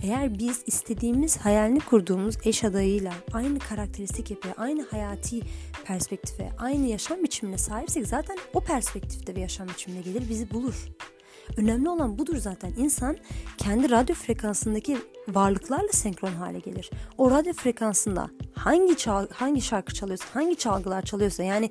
Eğer 0.03 0.39
biz 0.39 0.63
istediğimiz 0.67 1.37
hayalini 1.37 1.81
kurduğumuz 1.81 2.35
eş 2.45 2.65
adayıyla 2.65 3.13
aynı 3.33 3.59
karakteristik 3.59 4.31
yapıya, 4.31 4.55
aynı 4.57 4.83
hayati 4.83 5.41
perspektife, 5.85 6.51
aynı 6.59 6.87
yaşam 6.87 7.23
biçimine 7.23 7.59
sahipsek 7.59 8.07
zaten 8.07 8.37
o 8.55 8.61
perspektifte 8.61 9.35
ve 9.35 9.41
yaşam 9.41 9.69
biçimine 9.69 10.01
gelir 10.01 10.29
bizi 10.29 10.51
bulur. 10.51 10.75
Önemli 11.57 11.89
olan 11.89 12.19
budur 12.19 12.37
zaten. 12.37 12.73
İnsan 12.77 13.17
kendi 13.59 13.91
radyo 13.91 14.15
frekansındaki 14.15 14.99
varlıklarla 15.29 15.93
senkron 15.93 16.33
hale 16.33 16.59
gelir. 16.59 16.91
O 17.19 17.31
radyo 17.31 17.53
frekansında 17.53 18.31
hangi 18.55 18.97
çal 18.97 19.27
hangi 19.33 19.61
şarkı 19.61 19.95
çalıyorsa, 19.95 20.25
hangi 20.33 20.57
çalgılar 20.57 21.03
çalıyorsa 21.03 21.43
yani 21.43 21.71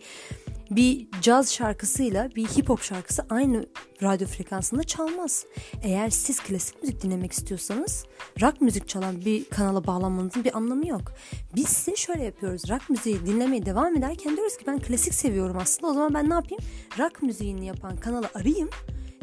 bir 0.72 1.08
caz 1.22 1.54
şarkısıyla 1.54 2.30
bir 2.36 2.46
hip 2.46 2.70
hop 2.70 2.82
şarkısı 2.82 3.26
aynı 3.30 3.66
radyo 4.04 4.28
frekansında 4.28 4.84
çalmaz. 4.84 5.46
Eğer 5.84 6.10
siz 6.10 6.40
klasik 6.40 6.84
müzik 6.84 7.02
dinlemek 7.02 7.32
istiyorsanız 7.32 8.06
rock 8.42 8.62
müzik 8.62 8.88
çalan 8.88 9.26
bir 9.26 9.46
kanala 9.46 9.88
bağlanmanızın 9.88 10.44
bir 10.44 10.58
anlamı 10.58 10.88
yok. 10.88 11.14
Biz 11.56 11.68
size 11.68 11.96
şöyle 11.96 12.24
yapıyoruz. 12.24 12.70
Rock 12.70 12.90
müziği 12.90 13.26
dinlemeye 13.26 13.66
devam 13.66 13.96
ederken 13.98 14.36
diyoruz 14.36 14.58
ki 14.58 14.64
ben 14.68 14.80
klasik 14.80 15.14
seviyorum 15.14 15.58
aslında. 15.62 15.88
O 15.92 15.94
zaman 15.94 16.14
ben 16.14 16.30
ne 16.30 16.34
yapayım? 16.34 16.64
Rock 17.00 17.24
müziğini 17.24 17.66
yapan 17.66 17.98
kanalı 17.98 18.30
arayayım. 18.36 18.70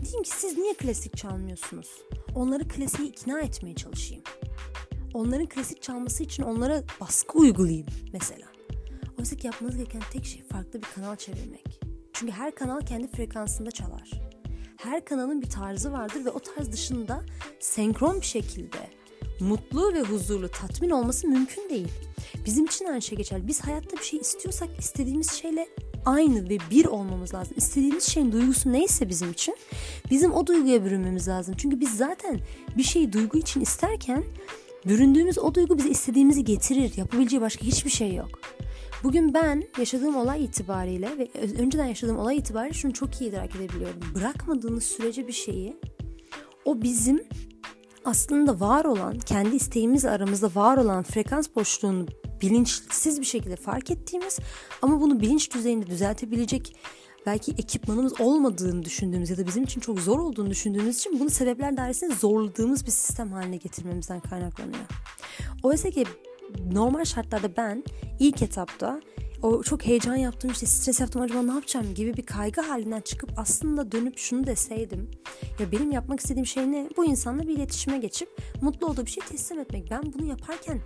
Diyeyim 0.05 0.22
ki 0.22 0.31
siz 0.31 0.59
niye 0.59 0.74
klasik 0.74 1.16
çalmıyorsunuz? 1.16 1.88
Onları 2.35 2.68
klasiğe 2.68 3.09
ikna 3.09 3.40
etmeye 3.40 3.74
çalışayım. 3.74 4.22
Onların 5.14 5.46
klasik 5.46 5.83
çalması 5.83 6.22
için 6.22 6.42
onlara 6.42 6.83
baskı 7.00 7.38
uygulayayım 7.38 7.87
mesela. 8.12 8.50
Ki 9.23 9.47
yapmanız 9.47 9.77
gereken 9.77 10.03
tek 10.13 10.25
şey 10.25 10.43
farklı 10.43 10.83
bir 10.83 10.87
kanal 10.95 11.17
çevirmek. 11.17 11.81
Çünkü 12.13 12.33
her 12.33 12.55
kanal 12.55 12.81
kendi 12.81 13.07
frekansında 13.07 13.71
çalar. 13.71 14.11
Her 14.77 15.05
kanalın 15.05 15.43
bir 15.43 15.51
tarzı 15.51 15.93
vardır 15.93 16.25
ve 16.25 16.31
o 16.31 16.41
tarz 16.41 16.73
dışında 16.73 17.25
senkron 17.61 18.21
bir 18.21 18.27
şekilde 18.27 18.91
mutlu 19.41 19.95
ve 19.95 20.01
huzurlu 20.01 20.49
tatmin 20.49 20.91
olması 20.91 21.29
mümkün 21.29 21.69
değil. 21.71 21.89
Bizim 22.47 22.65
için 22.65 22.85
aynı 22.85 23.03
şey 23.03 23.19
geçer. 23.19 23.47
Biz 23.47 23.61
hayatta 23.61 23.97
bir 23.97 24.03
şey 24.03 24.21
istiyorsak 24.21 24.69
istediğimiz 24.79 25.33
şeyle 25.33 25.69
aynı 26.05 26.49
ve 26.49 26.59
bir 26.71 26.85
olmamız 26.85 27.35
lazım. 27.35 27.55
İstediğimiz 27.57 28.05
şeyin 28.05 28.33
duygusu 28.33 28.73
neyse 28.73 29.09
bizim 29.09 29.31
için 29.31 29.57
bizim 30.11 30.33
o 30.33 30.47
duyguya 30.47 30.85
bürünmemiz 30.85 31.29
lazım. 31.29 31.55
Çünkü 31.59 31.81
biz 31.81 31.97
zaten 31.97 32.41
bir 32.77 32.83
şeyi 32.83 33.13
duygu 33.13 33.39
için 33.39 33.61
isterken 33.61 34.25
büründüğümüz 34.87 35.39
o 35.39 35.55
duygu 35.55 35.79
bize 35.79 35.89
istediğimizi 35.89 36.45
getirir. 36.45 36.93
Yapabileceği 36.97 37.43
başka 37.43 37.65
hiçbir 37.65 37.91
şey 37.91 38.15
yok. 38.15 38.41
Bugün 39.03 39.35
ben 39.35 39.63
yaşadığım 39.79 40.17
olay 40.17 40.45
itibariyle 40.45 41.19
ve 41.19 41.29
önceden 41.59 41.87
yaşadığım 41.87 42.19
olay 42.19 42.37
itibariyle 42.37 42.75
şunu 42.75 42.93
çok 42.93 43.21
iyi 43.21 43.31
idrak 43.31 43.57
edebiliyorum. 43.57 44.01
Bırakmadığınız 44.15 44.85
sürece 44.85 45.29
bir 45.29 45.33
şeyi 45.33 45.77
o 46.65 46.83
bizim 46.83 47.25
aslında 48.05 48.61
var 48.61 48.85
olan, 48.85 49.19
kendi 49.19 49.57
isteğimiz 49.57 50.05
aramızda 50.05 50.51
var 50.55 50.77
olan 50.77 51.03
frekans 51.03 51.49
boşluğunu 51.57 52.07
bilinçsiz 52.43 53.21
bir 53.21 53.27
şekilde 53.27 53.57
fark 53.57 53.91
ettiğimiz 53.91 54.39
ama 54.83 55.01
bunu 55.01 55.21
bilinç 55.21 55.55
düzeyinde 55.55 55.87
düzeltebilecek 55.87 56.77
belki 57.27 57.53
ekipmanımız 57.53 58.21
olmadığını 58.21 58.83
düşündüğümüz 58.85 59.31
ya 59.31 59.37
da 59.37 59.47
bizim 59.47 59.65
için 59.65 59.81
çok 59.81 60.01
zor 60.01 60.19
olduğunu 60.19 60.51
düşündüğümüz 60.51 60.99
için 60.99 61.21
bunu 61.21 61.31
sebepler 61.31 61.77
dairesinde 61.77 62.15
zorladığımız 62.15 62.87
bir 62.87 62.91
sistem 62.91 63.33
haline 63.33 63.57
getirmemizden 63.57 64.21
kaynaklanıyor. 64.21 64.85
Oysa 65.63 65.91
ki 65.91 66.05
normal 66.73 67.05
şartlarda 67.05 67.57
ben 67.57 67.85
ilk 68.19 68.43
etapta 68.43 69.01
o 69.43 69.63
çok 69.63 69.87
heyecan 69.87 70.17
yaptım 70.17 70.51
işte 70.51 70.67
stres 70.67 71.01
yaptım 71.01 71.23
acaba 71.23 71.43
ne 71.43 71.53
yapacağım 71.53 71.95
gibi 71.95 72.17
bir 72.17 72.27
kaygı 72.27 72.61
halinden 72.61 73.01
çıkıp 73.01 73.31
aslında 73.37 73.93
dönüp 73.93 74.19
şunu 74.19 74.47
deseydim. 74.47 75.11
Ya 75.59 75.73
benim 75.73 75.91
yapmak 75.91 76.21
istediğim 76.21 76.47
şey 76.47 76.73
ne? 76.73 76.89
Bu 76.97 77.05
insanla 77.05 77.43
bir 77.43 77.57
iletişime 77.57 77.99
geçip 77.99 78.29
mutlu 78.63 78.87
olduğu 78.87 79.07
bir 79.07 79.11
şey 79.11 79.25
teslim 79.25 79.59
etmek. 79.59 79.91
Ben 79.91 80.03
bunu 80.03 80.27
yaparken 80.29 80.81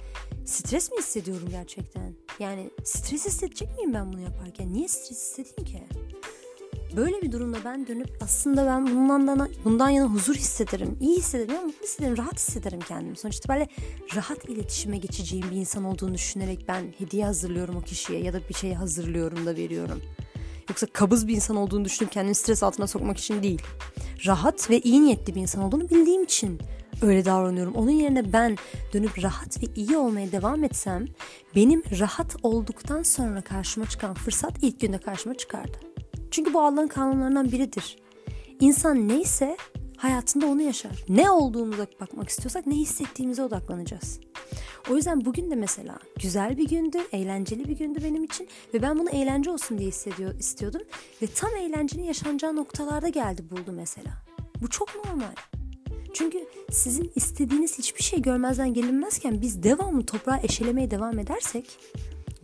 stres 0.45 0.93
mi 0.93 0.99
hissediyorum 0.99 1.49
gerçekten? 1.51 2.15
Yani 2.39 2.71
stres 2.85 3.27
hissedecek 3.27 3.77
miyim 3.77 3.95
ben 3.95 4.13
bunu 4.13 4.21
yaparken? 4.21 4.73
Niye 4.73 4.89
stres 4.89 5.11
hissedeyim 5.11 5.65
ki? 5.65 5.83
Böyle 6.97 7.23
bir 7.23 7.33
durumda 7.33 7.59
ben 7.65 7.87
dönüp 7.87 8.09
aslında 8.21 8.67
ben 8.67 8.87
bundan, 8.87 9.49
bundan 9.65 9.89
yana 9.89 10.07
huzur 10.07 10.35
hissederim, 10.35 10.97
iyi 11.01 11.17
hissederim, 11.17 11.67
mutlu 11.67 11.83
hissederim, 11.83 12.17
rahat 12.17 12.37
hissederim 12.37 12.81
kendimi. 12.89 13.17
Sonuç 13.17 13.37
itibariyle 13.37 13.69
rahat 14.17 14.45
iletişime 14.45 14.99
geçeceğim 14.99 15.47
bir 15.51 15.57
insan 15.57 15.85
olduğunu 15.85 16.15
düşünerek 16.15 16.65
ben 16.69 16.83
hediye 16.99 17.25
hazırlıyorum 17.25 17.77
o 17.77 17.81
kişiye 17.81 18.21
ya 18.21 18.33
da 18.33 18.41
bir 18.49 18.55
şey 18.55 18.75
hazırlıyorum 18.75 19.47
da 19.47 19.57
veriyorum. 19.57 20.03
Yoksa 20.69 20.87
kabız 20.93 21.29
bir 21.29 21.35
insan 21.35 21.57
olduğunu 21.57 21.85
düşünüp 21.85 22.13
kendimi 22.13 22.35
stres 22.35 22.63
altına 22.63 22.87
sokmak 22.87 23.19
için 23.19 23.43
değil. 23.43 23.63
Rahat 24.27 24.71
ve 24.71 24.81
iyi 24.81 25.03
niyetli 25.03 25.35
bir 25.35 25.41
insan 25.41 25.63
olduğunu 25.63 25.91
bildiğim 25.91 26.23
için 26.23 26.61
öyle 27.03 27.25
davranıyorum. 27.25 27.75
Onun 27.75 27.91
yerine 27.91 28.33
ben 28.33 28.57
dönüp 28.93 29.23
rahat 29.23 29.63
ve 29.63 29.67
iyi 29.77 29.97
olmaya 29.97 30.33
devam 30.33 30.65
etsem 30.65 31.07
benim 31.57 31.83
rahat 32.01 32.37
olduktan 32.43 33.03
sonra 33.03 33.41
karşıma 33.41 33.87
çıkan 33.87 34.15
fırsat 34.15 34.53
ilk 34.63 34.81
günde 34.81 34.99
karşıma 34.99 35.35
çıkardı. 35.35 35.94
Çünkü 36.35 36.55
bu 36.55 36.61
Allah'ın 36.61 36.89
kanunlarından 36.89 37.53
biridir. 37.53 37.97
İnsan 38.61 39.09
neyse 39.09 39.57
hayatında 39.97 40.47
onu 40.47 40.63
yaşar. 40.63 41.05
Ne 41.09 41.31
olduğumuza 41.31 41.87
bakmak 42.01 42.29
istiyorsak 42.29 42.67
ne 42.67 42.75
hissettiğimize 42.75 43.43
odaklanacağız. 43.43 44.21
O 44.91 44.97
yüzden 44.97 45.25
bugün 45.25 45.51
de 45.51 45.55
mesela 45.55 45.99
güzel 46.21 46.57
bir 46.57 46.69
gündü, 46.69 46.99
eğlenceli 47.13 47.69
bir 47.69 47.79
gündü 47.79 48.01
benim 48.05 48.25
için 48.25 48.49
ve 48.75 48.83
ben 48.83 48.99
bunu 48.99 49.11
eğlence 49.11 49.51
olsun 49.51 49.79
diye 49.79 49.89
hissediyor, 49.89 50.39
istiyordum 50.39 50.83
ve 51.23 51.27
tam 51.27 51.57
eğlencenin 51.57 52.05
yaşanacağı 52.05 52.57
noktalarda 52.57 53.09
geldi 53.09 53.51
buldu 53.51 53.73
mesela. 53.73 54.11
Bu 54.63 54.71
çok 54.71 55.05
normal. 55.05 55.35
Çünkü 56.15 56.47
sizin 56.71 57.13
istediğiniz 57.15 57.79
hiçbir 57.79 58.03
şey 58.03 58.23
görmezden 58.23 58.75
gelinmezken 58.75 59.43
biz 59.43 59.63
devamlı 59.63 60.07
toprağa 60.07 60.41
eşelemeye 60.43 60.91
devam 60.91 61.19
edersek 61.19 61.79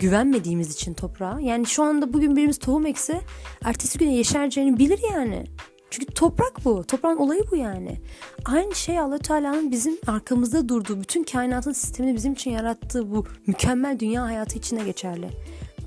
güvenmediğimiz 0.01 0.73
için 0.73 0.95
toprağa. 0.95 1.41
Yani 1.41 1.67
şu 1.67 1.83
anda 1.83 2.13
bugün 2.13 2.37
birimiz 2.37 2.59
tohum 2.59 2.87
ekse 2.87 3.21
ertesi 3.65 3.99
güne 3.99 4.15
yeşereceğini 4.15 4.79
bilir 4.79 5.01
yani. 5.15 5.45
Çünkü 5.91 6.07
toprak 6.07 6.65
bu. 6.65 6.85
Toprağın 6.85 7.17
olayı 7.17 7.43
bu 7.51 7.57
yani. 7.57 8.01
Aynı 8.45 8.75
şey 8.75 8.99
allah 8.99 9.19
Teala'nın 9.19 9.71
bizim 9.71 9.99
arkamızda 10.07 10.69
durduğu, 10.69 11.01
bütün 11.01 11.25
kainatın 11.25 11.73
sistemini 11.73 12.17
bizim 12.17 12.33
için 12.33 12.51
yarattığı 12.51 13.11
bu 13.11 13.27
mükemmel 13.47 13.99
dünya 13.99 14.23
hayatı 14.23 14.59
içine 14.59 14.85
geçerli. 14.85 15.31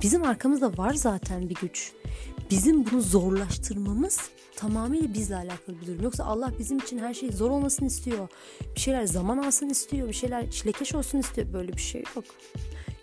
Bizim 0.02 0.24
arkamızda 0.24 0.78
var 0.78 0.94
zaten 0.94 1.50
bir 1.50 1.56
güç. 1.56 1.92
Bizim 2.52 2.86
bunu 2.92 3.02
zorlaştırmamız 3.02 4.20
tamamıyla 4.56 5.14
bizle 5.14 5.36
alakalı 5.36 5.82
bir 5.82 5.88
durum. 5.88 6.04
Yoksa 6.04 6.26
Allah 6.26 6.52
bizim 6.60 6.78
için 6.78 6.98
her 6.98 7.14
şey 7.14 7.32
zor 7.32 7.50
olmasını 7.50 7.88
istiyor. 7.88 8.28
Bir 8.76 8.80
şeyler 8.80 9.06
zaman 9.06 9.38
alsın 9.38 9.70
istiyor. 9.70 10.08
Bir 10.08 10.14
şeyler 10.14 10.52
çilekeş 10.52 10.96
olsun 10.96 11.18
istiyor. 11.18 11.54
Böyle 11.54 11.74
bir 11.74 11.82
şey 11.82 12.04
yok. 12.16 12.26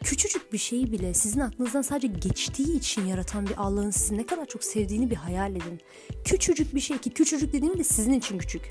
Küçücük 0.05 0.53
bir 0.53 0.59
şeyi 0.59 0.93
bile 0.93 1.15
sizin 1.15 1.41
aklınızdan 1.41 1.83
sadece 1.83 2.07
geçtiği 2.07 2.77
için 2.77 3.07
yaratan 3.07 3.47
bir 3.47 3.55
Allah'ın 3.57 3.91
sizi 3.91 4.17
ne 4.17 4.27
kadar 4.27 4.47
çok 4.47 4.65
sevdiğini 4.65 5.11
bir 5.11 5.17
hayal 5.17 5.51
edin. 5.57 5.81
Küçücük 6.25 6.75
bir 6.75 6.81
şey 6.81 6.99
ki 6.99 7.11
küçücük 7.11 7.53
dediğim 7.53 7.79
de 7.79 7.85
sizin 7.85 8.13
için 8.13 8.39
küçük. 8.39 8.71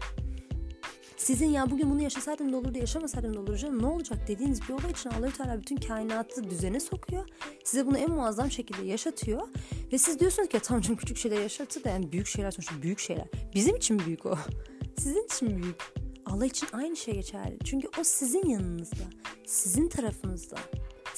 Sizin 1.18 1.46
ya 1.46 1.72
bugün 1.72 1.90
bunu 1.90 2.02
yaşasaydım 2.02 2.54
da 2.54 2.58
olurdu, 2.58 2.78
yaşamasaydım 2.78 3.34
da 3.34 3.40
olur 3.40 3.58
canım 3.58 3.82
ne 3.82 3.86
olacak 3.86 4.28
dediğiniz 4.28 4.62
bir 4.62 4.74
olay 4.74 4.92
için 4.92 5.10
Allah 5.10 5.32
Teala 5.32 5.60
bütün 5.60 5.76
kainatı 5.76 6.50
düzene 6.50 6.80
sokuyor. 6.80 7.26
Size 7.64 7.86
bunu 7.86 7.98
en 7.98 8.12
muazzam 8.12 8.52
şekilde 8.52 8.86
yaşatıyor. 8.86 9.48
Ve 9.94 9.98
siz 9.98 10.20
diyorsunuz 10.20 10.50
ki 10.50 10.60
tamam 10.64 10.82
canım 10.82 10.98
küçük 10.98 11.18
şeyler 11.18 11.42
yaşatır 11.42 11.84
da 11.84 11.90
yani 11.90 12.12
büyük 12.12 12.28
şeyler 12.28 12.52
sonuçta 12.52 12.82
büyük 12.82 13.00
şeyler. 13.00 13.26
Bizim 13.56 13.76
için 13.76 14.00
büyük 14.00 14.26
o. 14.26 14.38
Sizin 14.98 15.26
için 15.26 15.64
büyük. 15.64 15.94
Allah 16.26 16.46
için 16.46 16.68
aynı 16.74 16.96
şey 16.96 17.14
geçerli. 17.14 17.58
Çünkü 17.64 17.88
o 18.00 18.04
sizin 18.04 18.50
yanınızda, 18.50 19.04
sizin 19.46 19.90
tarafınızda. 19.90 20.56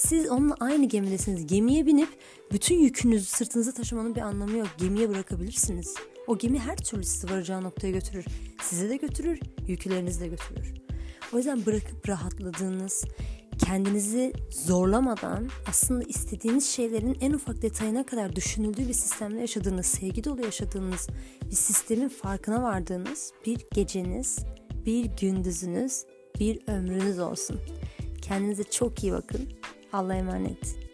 Siz 0.08 0.30
onunla 0.30 0.56
aynı 0.60 0.86
gemidesiniz. 0.86 1.48
Gemiye 1.48 1.86
binip 1.86 2.10
bütün 2.52 2.76
yükünüzü 2.76 3.26
sırtınıza 3.26 3.72
taşımanın 3.72 4.16
bir 4.16 4.22
anlamı 4.22 4.58
yok. 4.58 4.68
Gemiye 4.78 5.10
bırakabilirsiniz. 5.10 5.96
O 6.28 6.38
gemi 6.38 6.60
her 6.60 6.78
türlü 6.78 7.04
sizi 7.04 7.34
varacağı 7.34 7.64
noktaya 7.64 7.92
götürür. 7.92 8.26
Sizi 8.62 8.90
de 8.90 8.98
götürür, 8.98 9.40
yüklerinizi 9.68 10.22
de 10.22 10.28
götürür. 10.28 10.74
O 11.34 11.38
yüzden 11.38 11.66
bırakıp 11.66 12.10
rahatladığınız, 12.10 13.04
kendinizi 13.66 14.34
zorlamadan 14.50 15.50
aslında 15.68 16.04
istediğiniz 16.04 16.70
şeylerin 16.70 17.18
en 17.22 17.34
ufak 17.34 17.62
detayına 17.62 18.06
kadar 18.06 18.36
düşünüldüğü 18.36 18.88
bir 18.88 18.94
sistemde 18.94 19.40
yaşadığınız, 19.40 19.86
sevgi 19.86 20.24
dolu 20.24 20.42
yaşadığınız 20.42 21.08
bir 21.46 21.56
sistemin 21.56 22.10
farkına 22.10 22.64
vardığınız 22.64 23.34
bir 23.46 23.66
geceniz, 23.74 24.40
bir 24.86 25.06
gündüzünüz, 25.06 26.04
bir 26.40 26.60
ömrünüz 26.68 27.20
olsun. 27.20 27.60
Kendinize 28.22 28.64
çok 28.64 29.04
iyi 29.04 29.12
bakın. 29.12 29.50
Allah'a 29.94 30.18
emanet. 30.18 30.91